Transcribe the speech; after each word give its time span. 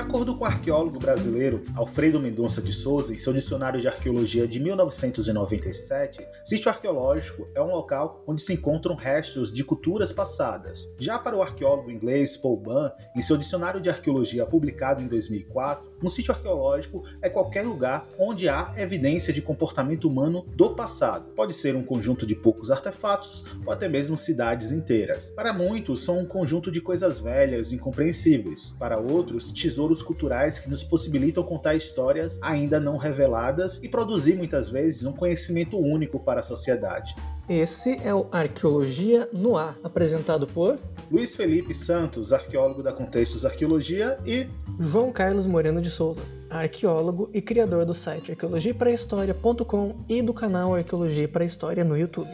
acordo 0.00 0.34
com 0.34 0.44
o 0.44 0.46
arqueólogo 0.46 0.98
brasileiro 0.98 1.62
Alfredo 1.76 2.18
Mendonça 2.18 2.62
de 2.62 2.72
Souza, 2.72 3.12
em 3.12 3.18
seu 3.18 3.34
dicionário 3.34 3.78
de 3.78 3.86
arqueologia 3.86 4.48
de 4.48 4.58
1997, 4.58 6.26
sítio 6.42 6.70
arqueológico 6.70 7.46
é 7.54 7.60
um 7.60 7.70
local 7.70 8.24
onde 8.26 8.40
se 8.40 8.54
encontram 8.54 8.94
restos 8.94 9.52
de 9.52 9.62
culturas 9.62 10.10
passadas. 10.10 10.96
Já 10.98 11.18
para 11.18 11.36
o 11.36 11.42
arqueólogo 11.42 11.90
inglês 11.90 12.34
Paul 12.34 12.56
Bunn, 12.56 12.88
em 13.14 13.20
seu 13.20 13.36
dicionário 13.36 13.78
de 13.78 13.90
arqueologia 13.90 14.46
publicado 14.46 15.02
em 15.02 15.06
2004, 15.06 15.89
um 16.02 16.08
sítio 16.08 16.32
arqueológico 16.32 17.04
é 17.20 17.28
qualquer 17.28 17.62
lugar 17.62 18.08
onde 18.18 18.48
há 18.48 18.72
evidência 18.76 19.32
de 19.32 19.42
comportamento 19.42 20.08
humano 20.08 20.44
do 20.54 20.70
passado. 20.70 21.32
Pode 21.36 21.54
ser 21.54 21.76
um 21.76 21.82
conjunto 21.82 22.26
de 22.26 22.34
poucos 22.34 22.70
artefatos 22.70 23.46
ou 23.64 23.72
até 23.72 23.88
mesmo 23.88 24.16
cidades 24.16 24.70
inteiras. 24.70 25.30
Para 25.30 25.52
muitos, 25.52 26.02
são 26.02 26.20
um 26.20 26.26
conjunto 26.26 26.70
de 26.70 26.80
coisas 26.80 27.18
velhas, 27.18 27.72
incompreensíveis. 27.72 28.74
Para 28.78 28.98
outros, 28.98 29.52
tesouros 29.52 30.02
culturais 30.02 30.58
que 30.58 30.70
nos 30.70 30.82
possibilitam 30.82 31.42
contar 31.42 31.74
histórias 31.74 32.38
ainda 32.40 32.80
não 32.80 32.96
reveladas 32.96 33.82
e 33.82 33.88
produzir 33.88 34.36
muitas 34.36 34.68
vezes 34.68 35.04
um 35.04 35.12
conhecimento 35.12 35.78
único 35.78 36.18
para 36.18 36.40
a 36.40 36.44
sociedade. 36.44 37.14
Esse 37.50 38.00
é 38.04 38.14
o 38.14 38.28
Arqueologia 38.30 39.28
no 39.32 39.56
Ar, 39.56 39.76
apresentado 39.82 40.46
por 40.46 40.78
Luiz 41.10 41.34
Felipe 41.34 41.74
Santos, 41.74 42.32
arqueólogo 42.32 42.80
da 42.80 42.92
Contextos 42.92 43.44
Arqueologia, 43.44 44.16
e 44.24 44.46
João 44.78 45.10
Carlos 45.10 45.48
Moreno 45.48 45.82
de 45.82 45.90
Souza, 45.90 46.22
arqueólogo 46.48 47.28
e 47.34 47.42
criador 47.42 47.84
do 47.84 47.92
site 47.92 48.30
arqueologiaprahistoria.com 48.30 49.96
e 50.08 50.22
do 50.22 50.32
canal 50.32 50.76
Arqueologia 50.76 51.26
para 51.26 51.44
História 51.44 51.82
no 51.82 51.98
YouTube. 51.98 52.30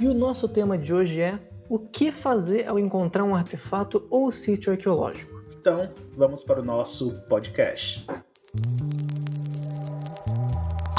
E 0.00 0.06
o 0.06 0.14
nosso 0.14 0.48
tema 0.48 0.78
de 0.78 0.94
hoje 0.94 1.20
é 1.20 1.38
o 1.68 1.78
que 1.78 2.10
fazer 2.10 2.66
ao 2.66 2.78
encontrar 2.78 3.24
um 3.24 3.34
artefato 3.34 4.06
ou 4.08 4.32
sítio 4.32 4.72
arqueológico. 4.72 5.42
Então, 5.60 5.90
vamos 6.16 6.42
para 6.42 6.62
o 6.62 6.64
nosso 6.64 7.20
podcast. 7.28 8.06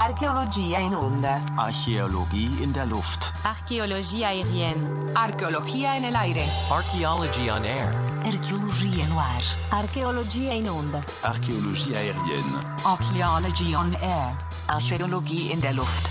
Arkeologia 0.09 0.79
in 0.79 0.95
onda. 0.95 1.39
Archäologie 1.55 2.63
in 2.63 2.73
der 2.73 2.87
Luft. 2.87 3.31
Arqueologia 3.43 4.27
aérienne. 4.27 5.13
Arkeologia 5.13 5.93
in 5.97 6.03
el 6.03 6.15
aire. 6.15 6.45
Archaeology 6.71 7.49
on 7.51 7.63
air. 7.63 7.93
Arqueologia 8.25 9.07
no 9.07 9.19
ar. 9.19 9.43
Arkeologia 9.69 10.53
in 10.53 10.69
onda. 10.69 11.03
Archäologie 11.21 11.95
aérienne. 11.95 12.59
Archaeology 12.83 13.75
on 13.75 13.93
air. 14.01 14.33
Archeologie 14.67 15.51
in 15.51 15.61
der 15.61 15.73
Luft. 15.73 16.09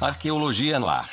Arqueologia 0.00 0.78
no 0.78 0.88
ar. 0.88 1.08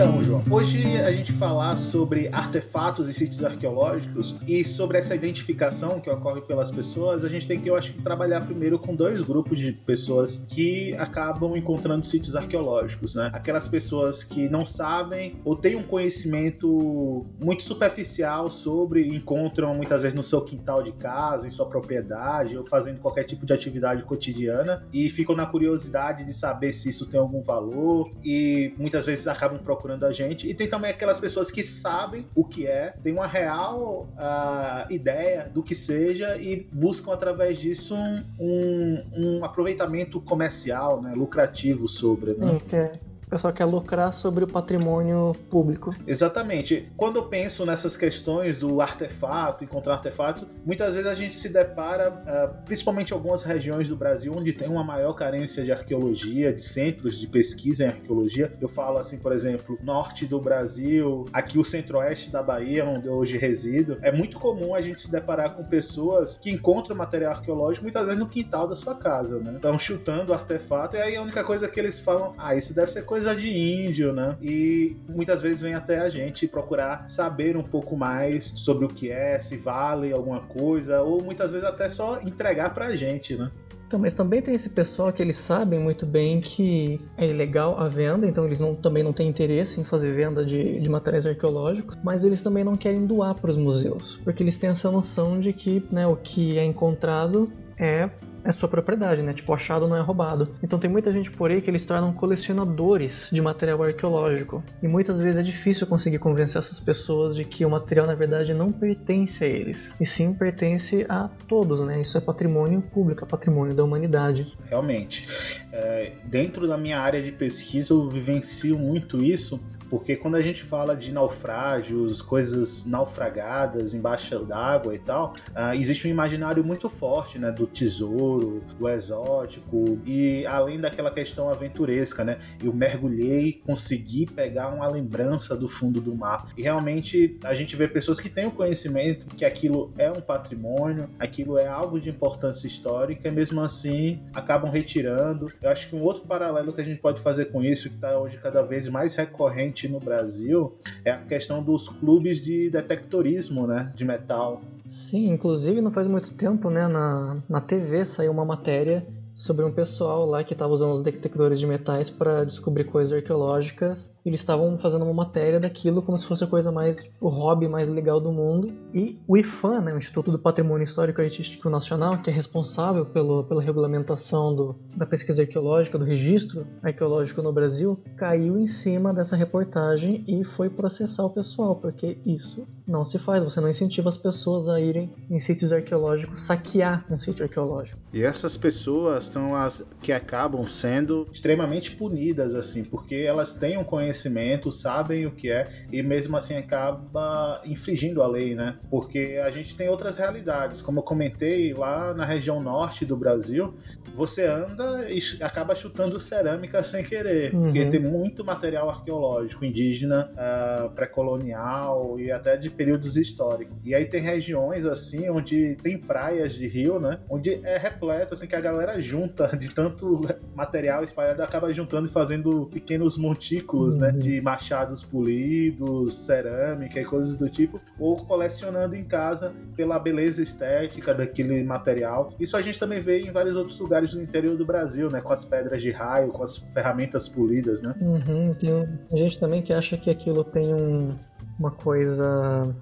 Então, 0.00 0.24
João, 0.24 0.42
hoje 0.50 0.96
a 0.96 1.12
gente 1.12 1.30
falar 1.30 1.76
sobre 1.76 2.30
artefatos 2.32 3.06
e 3.06 3.12
sítios 3.12 3.44
arqueológicos 3.44 4.38
e 4.48 4.64
sobre 4.64 4.96
essa 4.96 5.14
identificação 5.14 6.00
que 6.00 6.08
ocorre 6.08 6.40
pelas 6.40 6.70
pessoas, 6.70 7.22
a 7.22 7.28
gente 7.28 7.46
tem 7.46 7.60
que, 7.60 7.68
eu 7.68 7.76
acho 7.76 7.92
que, 7.92 8.02
trabalhar 8.02 8.40
primeiro 8.40 8.78
com 8.78 8.94
dois 8.94 9.20
grupos 9.20 9.58
de 9.58 9.72
pessoas 9.72 10.46
que 10.48 10.94
acabam 10.94 11.54
encontrando 11.54 12.06
sítios 12.06 12.34
arqueológicos, 12.34 13.14
né? 13.14 13.28
Aquelas 13.34 13.68
pessoas 13.68 14.24
que 14.24 14.48
não 14.48 14.64
sabem 14.64 15.36
ou 15.44 15.54
têm 15.54 15.76
um 15.76 15.82
conhecimento 15.82 17.26
muito 17.38 17.62
superficial 17.62 18.48
sobre, 18.48 19.06
encontram 19.06 19.74
muitas 19.74 20.00
vezes 20.00 20.16
no 20.16 20.24
seu 20.24 20.40
quintal 20.40 20.82
de 20.82 20.92
casa, 20.92 21.46
em 21.46 21.50
sua 21.50 21.66
propriedade, 21.66 22.56
ou 22.56 22.64
fazendo 22.64 23.00
qualquer 23.00 23.24
tipo 23.24 23.44
de 23.44 23.52
atividade 23.52 24.02
cotidiana 24.04 24.82
e 24.94 25.10
ficam 25.10 25.36
na 25.36 25.44
curiosidade 25.44 26.24
de 26.24 26.32
saber 26.32 26.72
se 26.72 26.88
isso 26.88 27.10
tem 27.10 27.20
algum 27.20 27.42
valor 27.42 28.10
e 28.24 28.72
muitas 28.78 29.04
vezes 29.04 29.26
acabam 29.26 29.58
procurando 29.58 29.89
a 29.98 30.12
gente. 30.12 30.48
E 30.48 30.54
tem 30.54 30.68
também 30.68 30.90
aquelas 30.90 31.20
pessoas 31.20 31.50
que 31.50 31.62
sabem 31.62 32.26
o 32.34 32.44
que 32.44 32.66
é, 32.66 32.94
têm 33.02 33.12
uma 33.12 33.26
real 33.26 34.08
uh, 34.14 34.92
ideia 34.92 35.50
do 35.52 35.62
que 35.62 35.74
seja 35.74 36.36
e 36.36 36.68
buscam 36.72 37.12
através 37.12 37.58
disso 37.58 37.94
um, 37.94 38.22
um, 38.38 39.04
um 39.16 39.44
aproveitamento 39.44 40.20
comercial, 40.20 41.02
né, 41.02 41.12
lucrativo 41.14 41.88
sobre. 41.88 42.34
Né? 42.34 42.52
Okay. 42.52 43.09
Pessoal 43.30 43.52
quer 43.52 43.64
lucrar 43.64 44.12
sobre 44.12 44.42
o 44.42 44.46
patrimônio 44.48 45.32
público. 45.48 45.94
Exatamente. 46.04 46.90
Quando 46.96 47.14
eu 47.14 47.26
penso 47.26 47.64
nessas 47.64 47.96
questões 47.96 48.58
do 48.58 48.80
artefato, 48.80 49.62
encontrar 49.62 49.94
artefato, 49.94 50.48
muitas 50.66 50.94
vezes 50.94 51.06
a 51.06 51.14
gente 51.14 51.36
se 51.36 51.48
depara, 51.48 52.10
uh, 52.10 52.64
principalmente 52.64 53.10
em 53.10 53.14
algumas 53.14 53.44
regiões 53.44 53.88
do 53.88 53.94
Brasil, 53.94 54.34
onde 54.36 54.52
tem 54.52 54.68
uma 54.68 54.82
maior 54.82 55.12
carência 55.12 55.62
de 55.62 55.70
arqueologia, 55.70 56.52
de 56.52 56.60
centros 56.60 57.20
de 57.20 57.28
pesquisa 57.28 57.84
em 57.84 57.86
arqueologia. 57.86 58.52
Eu 58.60 58.66
falo 58.66 58.98
assim, 58.98 59.16
por 59.16 59.30
exemplo, 59.30 59.78
norte 59.80 60.26
do 60.26 60.40
Brasil, 60.40 61.24
aqui 61.32 61.56
o 61.56 61.62
centro-oeste 61.62 62.32
da 62.32 62.42
Bahia, 62.42 62.84
onde 62.84 63.06
eu 63.06 63.14
hoje 63.14 63.38
resido. 63.38 63.96
É 64.02 64.10
muito 64.10 64.40
comum 64.40 64.74
a 64.74 64.80
gente 64.80 65.00
se 65.02 65.12
deparar 65.12 65.54
com 65.54 65.62
pessoas 65.62 66.36
que 66.36 66.50
encontram 66.50 66.96
material 66.96 67.34
arqueológico 67.34 67.84
muitas 67.84 68.04
vezes 68.04 68.18
no 68.18 68.26
quintal 68.26 68.66
da 68.66 68.74
sua 68.74 68.96
casa, 68.96 69.38
né? 69.38 69.52
Estão 69.54 69.78
chutando 69.78 70.34
artefato 70.34 70.96
e 70.96 71.00
aí 71.00 71.14
a 71.14 71.22
única 71.22 71.44
coisa 71.44 71.68
que 71.68 71.78
eles 71.78 72.00
falam, 72.00 72.34
ah, 72.36 72.56
isso 72.56 72.74
deve 72.74 72.90
ser 72.90 73.04
coisa 73.04 73.19
coisa 73.20 73.36
de 73.36 73.50
índio, 73.50 74.14
né? 74.14 74.34
E 74.40 74.96
muitas 75.06 75.42
vezes 75.42 75.60
vem 75.60 75.74
até 75.74 76.00
a 76.00 76.08
gente 76.08 76.48
procurar 76.48 77.04
saber 77.06 77.54
um 77.54 77.62
pouco 77.62 77.94
mais 77.94 78.46
sobre 78.56 78.86
o 78.86 78.88
que 78.88 79.10
é, 79.10 79.38
se 79.40 79.58
vale 79.58 80.10
alguma 80.10 80.40
coisa, 80.40 81.02
ou 81.02 81.22
muitas 81.22 81.52
vezes 81.52 81.66
até 81.66 81.90
só 81.90 82.18
entregar 82.22 82.72
pra 82.72 82.96
gente, 82.96 83.36
né? 83.36 83.50
Então, 83.86 84.00
mas 84.00 84.14
também 84.14 84.40
tem 84.40 84.54
esse 84.54 84.70
pessoal 84.70 85.12
que 85.12 85.20
eles 85.20 85.36
sabem 85.36 85.78
muito 85.78 86.06
bem 86.06 86.40
que 86.40 86.98
é 87.18 87.26
ilegal 87.28 87.78
a 87.78 87.88
venda, 87.88 88.26
então 88.26 88.44
eles 88.46 88.58
não, 88.58 88.74
também 88.74 89.02
não 89.02 89.12
têm 89.12 89.28
interesse 89.28 89.80
em 89.80 89.84
fazer 89.84 90.12
venda 90.12 90.46
de, 90.46 90.80
de 90.80 90.88
materiais 90.88 91.26
arqueológicos, 91.26 91.96
mas 92.02 92.24
eles 92.24 92.40
também 92.40 92.64
não 92.64 92.76
querem 92.76 93.04
doar 93.04 93.34
para 93.34 93.50
os 93.50 93.56
museus, 93.56 94.18
porque 94.24 94.42
eles 94.42 94.56
têm 94.56 94.70
essa 94.70 94.90
noção 94.90 95.40
de 95.40 95.52
que 95.52 95.84
né, 95.90 96.06
o 96.06 96.16
que 96.16 96.56
é 96.56 96.64
encontrado 96.64 97.52
é 97.76 98.08
é 98.44 98.52
sua 98.52 98.68
propriedade, 98.68 99.22
né? 99.22 99.32
Tipo, 99.32 99.52
achado 99.52 99.88
não 99.88 99.96
é 99.96 100.00
roubado. 100.00 100.54
Então 100.62 100.78
tem 100.78 100.90
muita 100.90 101.12
gente 101.12 101.30
por 101.30 101.50
aí 101.50 101.60
que 101.60 101.70
eles 101.70 101.84
tornam 101.86 102.12
colecionadores 102.12 103.28
de 103.32 103.40
material 103.40 103.82
arqueológico. 103.82 104.62
E 104.82 104.88
muitas 104.88 105.20
vezes 105.20 105.40
é 105.40 105.42
difícil 105.42 105.86
conseguir 105.86 106.18
convencer 106.18 106.60
essas 106.60 106.80
pessoas 106.80 107.34
de 107.34 107.44
que 107.44 107.64
o 107.64 107.70
material, 107.70 108.06
na 108.06 108.14
verdade, 108.14 108.54
não 108.54 108.72
pertence 108.72 109.44
a 109.44 109.48
eles. 109.48 109.94
E 110.00 110.06
sim 110.06 110.32
pertence 110.32 111.04
a 111.08 111.28
todos, 111.48 111.80
né? 111.80 112.00
Isso 112.00 112.16
é 112.16 112.20
patrimônio 112.20 112.80
público, 112.80 113.24
é 113.24 113.26
patrimônio 113.26 113.74
da 113.74 113.84
humanidade. 113.84 114.58
Realmente. 114.68 115.28
É, 115.72 116.12
dentro 116.24 116.66
da 116.66 116.76
minha 116.76 116.98
área 116.98 117.22
de 117.22 117.32
pesquisa, 117.32 117.92
eu 117.92 118.08
vivencio 118.08 118.78
muito 118.78 119.22
isso 119.22 119.60
porque 119.90 120.14
quando 120.14 120.36
a 120.36 120.40
gente 120.40 120.62
fala 120.62 120.96
de 120.96 121.12
naufrágios, 121.12 122.22
coisas 122.22 122.86
naufragadas 122.86 123.92
embaixo 123.92 124.38
d'água 124.44 124.94
e 124.94 124.98
tal, 125.00 125.34
uh, 125.50 125.74
existe 125.74 126.06
um 126.06 126.10
imaginário 126.10 126.62
muito 126.64 126.88
forte, 126.88 127.38
né, 127.38 127.50
do 127.50 127.66
tesouro, 127.66 128.62
do 128.78 128.88
exótico 128.88 129.98
e 130.06 130.46
além 130.46 130.80
daquela 130.80 131.10
questão 131.10 131.50
aventuresca, 131.50 132.24
né? 132.24 132.38
Eu 132.62 132.72
mergulhei, 132.72 133.60
consegui 133.66 134.26
pegar 134.26 134.68
uma 134.68 134.86
lembrança 134.86 135.56
do 135.56 135.68
fundo 135.68 136.00
do 136.00 136.14
mar. 136.14 136.48
E 136.56 136.62
realmente 136.62 137.38
a 137.42 137.54
gente 137.54 137.74
vê 137.74 137.88
pessoas 137.88 138.20
que 138.20 138.28
têm 138.28 138.46
o 138.46 138.50
conhecimento 138.50 139.26
que 139.34 139.44
aquilo 139.44 139.92
é 139.98 140.10
um 140.10 140.20
patrimônio, 140.20 141.10
aquilo 141.18 141.58
é 141.58 141.66
algo 141.66 142.00
de 142.00 142.10
importância 142.10 142.66
histórica 142.66 143.28
e 143.28 143.32
mesmo 143.32 143.60
assim 143.60 144.22
acabam 144.34 144.70
retirando. 144.70 145.50
Eu 145.60 145.70
acho 145.70 145.88
que 145.88 145.96
um 145.96 146.02
outro 146.02 146.24
paralelo 146.26 146.72
que 146.72 146.80
a 146.80 146.84
gente 146.84 147.00
pode 147.00 147.20
fazer 147.20 147.46
com 147.46 147.62
isso, 147.62 147.88
que 147.88 147.96
está 147.96 148.16
hoje 148.16 148.38
cada 148.38 148.62
vez 148.62 148.88
mais 148.88 149.14
recorrente 149.14 149.79
no 149.88 150.00
Brasil 150.00 150.74
é 151.04 151.10
a 151.10 151.18
questão 151.18 151.62
dos 151.62 151.88
clubes 151.88 152.42
de 152.42 152.70
detectorismo, 152.70 153.66
né, 153.66 153.92
de 153.94 154.04
metal. 154.04 154.60
Sim, 154.86 155.28
inclusive 155.28 155.80
não 155.80 155.90
faz 155.90 156.06
muito 156.06 156.34
tempo, 156.34 156.70
né, 156.70 156.88
na, 156.88 157.36
na 157.48 157.60
TV 157.60 158.04
saiu 158.04 158.32
uma 158.32 158.44
matéria 158.44 159.06
sobre 159.40 159.64
um 159.64 159.72
pessoal 159.72 160.26
lá 160.26 160.44
que 160.44 160.52
estava 160.52 160.70
usando 160.70 160.92
os 160.92 161.00
detectores 161.00 161.58
de 161.58 161.66
metais 161.66 162.10
para 162.10 162.44
descobrir 162.44 162.84
coisas 162.84 163.10
arqueológicas 163.10 164.10
eles 164.24 164.40
estavam 164.40 164.76
fazendo 164.76 165.04
uma 165.04 165.14
matéria 165.14 165.58
daquilo 165.58 166.02
como 166.02 166.16
se 166.16 166.26
fosse 166.26 166.44
a 166.44 166.46
coisa 166.46 166.70
mais, 166.70 167.10
o 167.20 167.28
hobby 167.28 167.68
mais 167.68 167.88
legal 167.88 168.20
do 168.20 168.30
mundo. 168.30 168.72
E 168.92 169.18
o 169.26 169.36
IFAM, 169.36 169.80
né, 169.80 169.94
o 169.94 169.98
Instituto 169.98 170.30
do 170.30 170.38
Patrimônio 170.38 170.84
Histórico 170.84 171.20
e 171.20 171.24
Artístico 171.24 171.70
Nacional, 171.70 172.20
que 172.20 172.28
é 172.28 172.32
responsável 172.32 173.06
pelo, 173.06 173.44
pela 173.44 173.62
regulamentação 173.62 174.54
do, 174.54 174.76
da 174.94 175.06
pesquisa 175.06 175.42
arqueológica, 175.42 175.98
do 175.98 176.04
registro 176.04 176.66
arqueológico 176.82 177.42
no 177.42 177.52
Brasil, 177.52 177.98
caiu 178.16 178.58
em 178.58 178.66
cima 178.66 179.14
dessa 179.14 179.36
reportagem 179.36 180.24
e 180.28 180.44
foi 180.44 180.68
processar 180.68 181.24
o 181.24 181.30
pessoal, 181.30 181.76
porque 181.76 182.18
isso 182.26 182.66
não 182.86 183.04
se 183.04 183.18
faz. 183.18 183.42
Você 183.42 183.60
não 183.60 183.68
incentiva 183.68 184.08
as 184.08 184.16
pessoas 184.16 184.68
a 184.68 184.80
irem 184.80 185.14
em 185.30 185.40
sítios 185.40 185.72
arqueológicos 185.72 186.40
saquear 186.40 187.06
um 187.10 187.16
sítio 187.16 187.44
arqueológico. 187.44 187.98
E 188.12 188.22
essas 188.22 188.56
pessoas 188.56 189.29
são 189.30 189.54
as 189.54 189.86
que 190.02 190.12
acabam 190.12 190.66
sendo 190.68 191.26
extremamente 191.32 191.92
punidas, 191.92 192.54
assim, 192.54 192.84
porque 192.84 193.16
elas 193.16 193.54
têm 193.54 193.78
um 193.78 193.84
conhecimento, 193.84 194.72
sabem 194.72 195.26
o 195.26 195.30
que 195.30 195.50
é, 195.50 195.84
e 195.92 196.02
mesmo 196.02 196.36
assim 196.36 196.56
acaba 196.56 197.60
infringindo 197.64 198.22
a 198.22 198.26
lei, 198.26 198.54
né? 198.54 198.78
Porque 198.90 199.40
a 199.42 199.50
gente 199.50 199.76
tem 199.76 199.88
outras 199.88 200.16
realidades. 200.16 200.82
Como 200.82 200.98
eu 200.98 201.02
comentei, 201.02 201.72
lá 201.74 202.14
na 202.14 202.24
região 202.24 202.60
norte 202.60 203.04
do 203.04 203.16
Brasil, 203.16 203.74
você 204.14 204.46
anda 204.46 205.06
e 205.08 205.20
acaba 205.42 205.74
chutando 205.74 206.18
cerâmica 206.18 206.82
sem 206.82 207.04
querer, 207.04 207.54
uhum. 207.54 207.62
porque 207.62 207.86
tem 207.86 208.00
muito 208.00 208.44
material 208.44 208.88
arqueológico 208.88 209.64
indígena 209.64 210.30
uh, 210.32 210.90
pré-colonial 210.90 212.18
e 212.18 212.30
até 212.30 212.56
de 212.56 212.70
períodos 212.70 213.16
históricos. 213.16 213.76
E 213.84 213.94
aí 213.94 214.04
tem 214.04 214.20
regiões 214.20 214.84
assim 214.84 215.28
onde 215.30 215.76
tem 215.76 215.98
praias 215.98 216.54
de 216.54 216.66
rio, 216.66 216.98
né? 216.98 217.20
Onde 217.28 217.60
é 217.64 217.78
repleto 217.78 218.34
assim 218.34 218.46
que 218.46 218.56
a 218.56 218.60
galera 218.60 219.00
junta 219.10 219.56
de 219.56 219.74
tanto 219.74 220.20
material 220.54 221.02
espalhado 221.02 221.42
acaba 221.42 221.72
juntando 221.72 222.06
e 222.06 222.10
fazendo 222.10 222.66
pequenos 222.72 223.16
montículos, 223.18 223.96
né? 223.96 224.08
uhum. 224.08 224.14
né, 224.14 224.18
de 224.20 224.40
machados 224.40 225.02
polidos, 225.02 226.14
cerâmica 226.14 227.00
e 227.00 227.04
coisas 227.04 227.36
do 227.36 227.48
tipo, 227.48 227.78
ou 227.98 228.16
colecionando 228.16 228.94
em 228.94 229.04
casa 229.04 229.52
pela 229.74 229.98
beleza 229.98 230.42
estética 230.42 231.12
daquele 231.12 231.62
material. 231.64 232.32
Isso 232.38 232.56
a 232.56 232.62
gente 232.62 232.78
também 232.78 233.00
vê 233.00 233.20
em 233.20 233.32
vários 233.32 233.56
outros 233.56 233.78
lugares 233.80 234.14
do 234.14 234.22
interior 234.22 234.56
do 234.56 234.64
Brasil, 234.64 235.10
né, 235.10 235.20
com 235.20 235.32
as 235.32 235.44
pedras 235.44 235.82
de 235.82 235.90
raio, 235.90 236.28
com 236.28 236.42
as 236.42 236.56
ferramentas 236.56 237.28
polidas, 237.28 237.80
né? 237.80 237.94
Uhum, 238.00 238.52
tem 238.54 239.18
gente 239.18 239.38
também 239.40 239.62
que 239.62 239.72
acha 239.72 239.96
que 239.96 240.10
aquilo 240.10 240.44
tem 240.44 240.72
um, 240.74 241.16
uma 241.58 241.70
coisa 241.70 242.72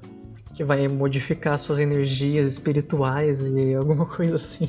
que 0.59 0.65
vai 0.65 0.89
modificar 0.89 1.57
suas 1.57 1.79
energias 1.79 2.49
espirituais 2.49 3.47
e 3.47 3.75
alguma 3.77 4.05
coisa 4.11 4.35
assim. 4.35 4.69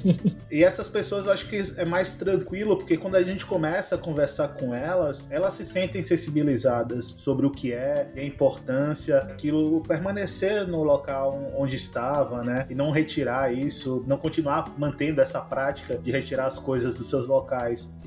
E 0.51 0.63
essas 0.63 0.88
pessoas 0.88 1.25
eu 1.25 1.31
acho 1.31 1.47
que 1.47 1.59
é 1.77 1.83
mais 1.83 2.13
tranquilo, 2.13 2.77
porque 2.77 2.95
quando 2.95 3.15
a 3.15 3.24
gente 3.24 3.44
começa 3.44 3.95
a 3.95 3.97
conversar 3.97 4.50
com 4.50 4.71
elas, 4.71 5.27
elas 5.31 5.56
se 5.56 5.65
sentem 5.65 6.03
sensibilizadas 6.03 7.06
sobre 7.06 7.47
o 7.47 7.50
que 7.50 7.74
é, 7.74 8.07
a 8.15 8.21
importância, 8.21 9.18
aquilo 9.18 9.81
permanecer 9.81 10.68
no 10.68 10.83
local 10.83 11.51
onde 11.57 11.75
estava, 11.75 12.44
né? 12.44 12.68
E 12.69 12.75
não 12.75 12.92
retirar 12.92 13.51
isso, 13.51 14.03
não 14.06 14.18
continuar 14.18 14.71
mantendo 14.77 15.21
essa 15.21 15.42
prática 15.42 15.97
de 15.97 16.12
retirar 16.12 16.45
as 16.45 16.59
coisas 16.59 17.00
dos 17.00 17.09
seus 17.09 17.27
locais. 17.27 17.97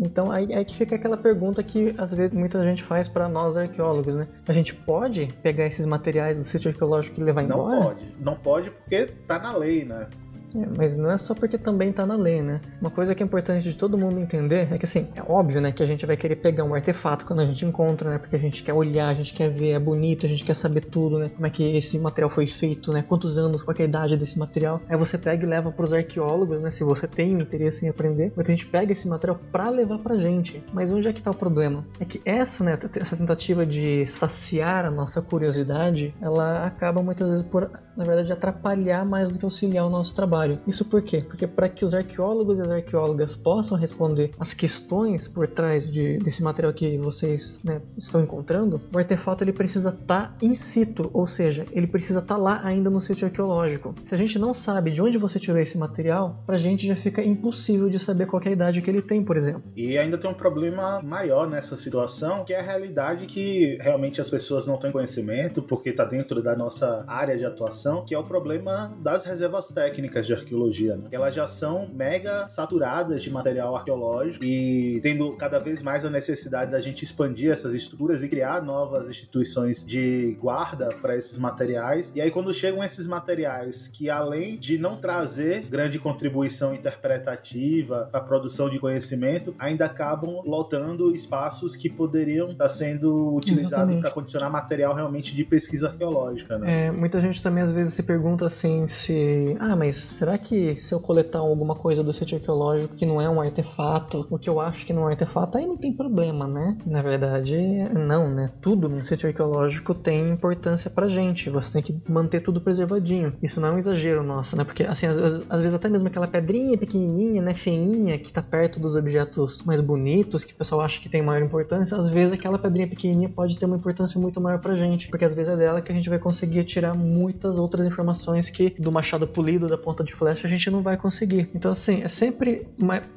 Então 0.00 0.30
aí, 0.30 0.48
aí 0.54 0.64
que 0.64 0.74
fica 0.74 0.96
aquela 0.96 1.16
pergunta 1.16 1.62
que 1.62 1.94
às 1.98 2.14
vezes 2.14 2.32
muita 2.32 2.62
gente 2.64 2.82
faz 2.82 3.06
para 3.06 3.28
nós 3.28 3.56
arqueólogos, 3.56 4.16
né? 4.16 4.26
A 4.48 4.52
gente 4.52 4.74
pode 4.74 5.28
pegar 5.42 5.66
esses 5.66 5.84
materiais 5.84 6.38
do 6.38 6.44
sítio 6.44 6.70
arqueológico 6.70 7.20
e 7.20 7.24
levar 7.24 7.42
não 7.42 7.56
embora? 7.56 7.76
Não 7.76 7.82
pode, 7.82 8.16
não 8.18 8.36
pode 8.36 8.70
porque 8.70 9.06
tá 9.26 9.38
na 9.38 9.54
lei, 9.54 9.84
né? 9.84 10.08
É, 10.54 10.66
mas 10.76 10.96
não 10.96 11.10
é 11.10 11.18
só 11.18 11.34
porque 11.34 11.58
também 11.58 11.92
tá 11.92 12.06
na 12.06 12.16
lei, 12.16 12.42
né? 12.42 12.60
Uma 12.80 12.90
coisa 12.90 13.14
que 13.14 13.22
é 13.22 13.26
importante 13.26 13.62
de 13.62 13.76
todo 13.76 13.96
mundo 13.96 14.18
entender 14.18 14.68
é 14.70 14.78
que, 14.78 14.84
assim, 14.84 15.08
é 15.14 15.22
óbvio, 15.22 15.60
né, 15.60 15.72
que 15.72 15.82
a 15.82 15.86
gente 15.86 16.04
vai 16.06 16.16
querer 16.16 16.36
pegar 16.36 16.64
um 16.64 16.74
artefato 16.74 17.24
quando 17.24 17.40
a 17.40 17.46
gente 17.46 17.64
encontra, 17.64 18.10
né? 18.10 18.18
Porque 18.18 18.36
a 18.36 18.38
gente 18.38 18.62
quer 18.62 18.72
olhar, 18.72 19.08
a 19.08 19.14
gente 19.14 19.34
quer 19.34 19.50
ver, 19.50 19.70
é 19.70 19.78
bonito, 19.78 20.26
a 20.26 20.28
gente 20.28 20.44
quer 20.44 20.54
saber 20.54 20.82
tudo, 20.82 21.18
né? 21.18 21.28
Como 21.28 21.46
é 21.46 21.50
que 21.50 21.76
esse 21.76 21.98
material 21.98 22.30
foi 22.30 22.46
feito, 22.46 22.92
né? 22.92 23.04
Quantos 23.06 23.38
anos, 23.38 23.62
qual 23.62 23.74
é 23.78 23.82
a 23.82 23.84
idade 23.84 24.16
desse 24.16 24.38
material. 24.38 24.80
Aí 24.88 24.96
você 24.96 25.16
pega 25.16 25.44
e 25.44 25.48
leva 25.48 25.70
pros 25.70 25.92
arqueólogos, 25.92 26.60
né? 26.60 26.70
Se 26.70 26.84
você 26.84 27.06
tem 27.06 27.32
interesse 27.32 27.86
em 27.86 27.88
aprender, 27.88 28.26
então 28.26 28.42
a 28.42 28.56
gente 28.56 28.66
pega 28.66 28.92
esse 28.92 29.08
material 29.08 29.38
para 29.52 29.68
levar 29.68 29.98
pra 29.98 30.16
gente. 30.16 30.62
Mas 30.72 30.90
onde 30.90 31.08
é 31.08 31.12
que 31.12 31.22
tá 31.22 31.30
o 31.30 31.34
problema? 31.34 31.84
É 31.98 32.04
que 32.04 32.20
essa, 32.24 32.64
né, 32.64 32.78
essa 32.96 33.16
tentativa 33.16 33.64
de 33.64 34.06
saciar 34.06 34.84
a 34.84 34.90
nossa 34.90 35.22
curiosidade, 35.22 36.14
ela 36.20 36.66
acaba 36.66 37.02
muitas 37.02 37.28
vezes 37.28 37.46
por, 37.46 37.70
na 37.96 38.04
verdade, 38.04 38.32
atrapalhar 38.32 39.04
mais 39.04 39.28
do 39.28 39.38
que 39.38 39.44
auxiliar 39.44 39.86
o 39.86 39.90
nosso 39.90 40.14
trabalho 40.14 40.39
Isso 40.66 40.84
por 40.84 41.02
quê? 41.02 41.24
Porque 41.26 41.46
para 41.46 41.68
que 41.68 41.84
os 41.84 41.94
arqueólogos 41.94 42.58
e 42.58 42.62
as 42.62 42.70
arqueólogas 42.70 43.36
possam 43.36 43.76
responder 43.76 44.30
as 44.38 44.54
questões 44.54 45.28
por 45.28 45.46
trás 45.48 45.90
de, 45.90 46.18
desse 46.18 46.42
material 46.42 46.72
que 46.72 46.96
vocês 46.98 47.58
né, 47.64 47.80
estão 47.96 48.22
encontrando, 48.22 48.80
o 48.92 48.98
artefato 48.98 49.44
ele 49.44 49.52
precisa 49.52 49.90
estar 49.90 50.28
tá 50.28 50.36
in 50.42 50.54
situ, 50.54 51.10
ou 51.12 51.26
seja, 51.26 51.66
ele 51.72 51.86
precisa 51.86 52.20
estar 52.20 52.36
tá 52.36 52.40
lá 52.40 52.60
ainda 52.64 52.90
no 52.90 53.00
sítio 53.00 53.26
arqueológico. 53.26 53.94
Se 54.04 54.14
a 54.14 54.18
gente 54.18 54.38
não 54.38 54.54
sabe 54.54 54.90
de 54.90 55.02
onde 55.02 55.18
você 55.18 55.38
tirou 55.38 55.60
esse 55.60 55.76
material, 55.76 56.42
para 56.46 56.56
a 56.56 56.58
gente 56.58 56.86
já 56.86 56.96
fica 56.96 57.22
impossível 57.22 57.88
de 57.88 57.98
saber 57.98 58.26
qual 58.26 58.42
é 58.44 58.48
a 58.48 58.52
idade 58.52 58.80
que 58.80 58.90
ele 58.90 59.02
tem, 59.02 59.22
por 59.22 59.36
exemplo. 59.36 59.62
E 59.76 59.98
ainda 59.98 60.18
tem 60.18 60.30
um 60.30 60.34
problema 60.34 61.00
maior 61.02 61.48
nessa 61.48 61.76
situação, 61.76 62.44
que 62.44 62.52
é 62.52 62.60
a 62.60 62.62
realidade 62.62 63.26
que 63.26 63.78
realmente 63.80 64.20
as 64.20 64.30
pessoas 64.30 64.66
não 64.66 64.76
têm 64.76 64.90
conhecimento, 64.90 65.62
porque 65.62 65.90
está 65.90 66.04
dentro 66.04 66.42
da 66.42 66.56
nossa 66.56 67.04
área 67.06 67.36
de 67.36 67.44
atuação, 67.44 68.04
que 68.04 68.14
é 68.14 68.18
o 68.18 68.24
problema 68.24 68.92
das 69.02 69.24
reservas 69.24 69.68
técnicas 69.68 70.26
de 70.30 70.40
arqueologia, 70.40 70.96
né? 70.96 71.08
Elas 71.10 71.34
já 71.34 71.46
são 71.46 71.88
mega 71.92 72.46
saturadas 72.46 73.22
de 73.22 73.30
material 73.30 73.74
arqueológico 73.74 74.44
e 74.44 75.00
tendo 75.02 75.32
cada 75.32 75.58
vez 75.58 75.82
mais 75.82 76.04
a 76.04 76.10
necessidade 76.10 76.70
da 76.70 76.80
gente 76.80 77.04
expandir 77.04 77.50
essas 77.50 77.74
estruturas 77.74 78.22
e 78.22 78.28
criar 78.28 78.62
novas 78.62 79.10
instituições 79.10 79.84
de 79.84 80.36
guarda 80.40 80.90
para 81.00 81.16
esses 81.16 81.36
materiais. 81.38 82.12
E 82.14 82.20
aí 82.20 82.30
quando 82.30 82.52
chegam 82.54 82.82
esses 82.82 83.06
materiais 83.06 83.88
que 83.88 84.08
além 84.08 84.56
de 84.56 84.78
não 84.78 84.96
trazer 84.96 85.62
grande 85.62 85.98
contribuição 85.98 86.74
interpretativa 86.74 88.08
para 88.10 88.20
a 88.20 88.22
produção 88.22 88.68
de 88.70 88.78
conhecimento, 88.78 89.54
ainda 89.58 89.86
acabam 89.86 90.42
lotando 90.44 91.14
espaços 91.14 91.74
que 91.74 91.88
poderiam 91.88 92.50
estar 92.52 92.64
tá 92.64 92.70
sendo 92.70 93.34
utilizados 93.34 93.98
para 94.00 94.10
condicionar 94.10 94.50
material 94.50 94.94
realmente 94.94 95.34
de 95.34 95.44
pesquisa 95.44 95.88
arqueológica, 95.88 96.58
né? 96.58 96.86
É, 96.86 96.90
muita 96.90 97.20
gente 97.20 97.42
também 97.42 97.62
às 97.62 97.72
vezes 97.72 97.94
se 97.94 98.02
pergunta 98.02 98.46
assim 98.46 98.86
se, 98.86 99.56
ah, 99.58 99.74
mas 99.74 100.19
será 100.20 100.36
que 100.36 100.76
se 100.76 100.92
eu 100.92 101.00
coletar 101.00 101.38
alguma 101.38 101.74
coisa 101.74 102.04
do 102.04 102.12
sítio 102.12 102.36
arqueológico 102.36 102.94
que 102.94 103.06
não 103.06 103.22
é 103.22 103.30
um 103.30 103.40
artefato, 103.40 104.26
o 104.28 104.38
que 104.38 104.50
eu 104.50 104.60
acho 104.60 104.84
que 104.84 104.92
não 104.92 105.04
é 105.04 105.04
um 105.06 105.08
artefato, 105.08 105.56
aí 105.56 105.66
não 105.66 105.78
tem 105.78 105.94
problema, 105.94 106.46
né? 106.46 106.76
Na 106.84 107.00
verdade, 107.00 107.56
não, 107.94 108.28
né? 108.28 108.52
Tudo 108.60 108.86
no 108.86 109.02
sítio 109.02 109.30
arqueológico 109.30 109.94
tem 109.94 110.28
importância 110.28 110.90
pra 110.90 111.08
gente. 111.08 111.48
Você 111.48 111.72
tem 111.72 111.82
que 111.82 111.98
manter 112.06 112.42
tudo 112.42 112.60
preservadinho. 112.60 113.32
Isso 113.42 113.62
não 113.62 113.68
é 113.68 113.72
um 113.72 113.78
exagero 113.78 114.22
nosso, 114.22 114.54
né? 114.56 114.62
Porque, 114.62 114.82
assim, 114.82 115.06
às, 115.06 115.16
às 115.48 115.62
vezes 115.62 115.72
até 115.72 115.88
mesmo 115.88 116.08
aquela 116.08 116.26
pedrinha 116.26 116.76
pequenininha, 116.76 117.40
né, 117.40 117.54
feinha, 117.54 118.18
que 118.18 118.30
tá 118.30 118.42
perto 118.42 118.78
dos 118.78 118.96
objetos 118.96 119.64
mais 119.64 119.80
bonitos, 119.80 120.44
que 120.44 120.52
o 120.52 120.56
pessoal 120.56 120.82
acha 120.82 121.00
que 121.00 121.08
tem 121.08 121.22
maior 121.22 121.42
importância, 121.42 121.96
às 121.96 122.10
vezes 122.10 122.34
aquela 122.34 122.58
pedrinha 122.58 122.86
pequenininha 122.86 123.30
pode 123.30 123.58
ter 123.58 123.64
uma 123.64 123.76
importância 123.76 124.20
muito 124.20 124.38
maior 124.38 124.58
pra 124.58 124.76
gente, 124.76 125.08
porque 125.08 125.24
às 125.24 125.32
vezes 125.32 125.54
é 125.54 125.56
dela 125.56 125.80
que 125.80 125.90
a 125.90 125.94
gente 125.94 126.10
vai 126.10 126.18
conseguir 126.18 126.62
tirar 126.64 126.94
muitas 126.94 127.58
outras 127.58 127.86
informações 127.86 128.50
que 128.50 128.74
do 128.78 128.92
machado 128.92 129.26
polido, 129.26 129.66
da 129.66 129.78
ponta 129.78 130.04
de 130.04 130.09
flash 130.12 130.44
a 130.44 130.48
gente 130.48 130.70
não 130.70 130.82
vai 130.82 130.96
conseguir. 130.96 131.50
Então, 131.54 131.72
assim, 131.72 132.02
é 132.02 132.08
sempre 132.08 132.66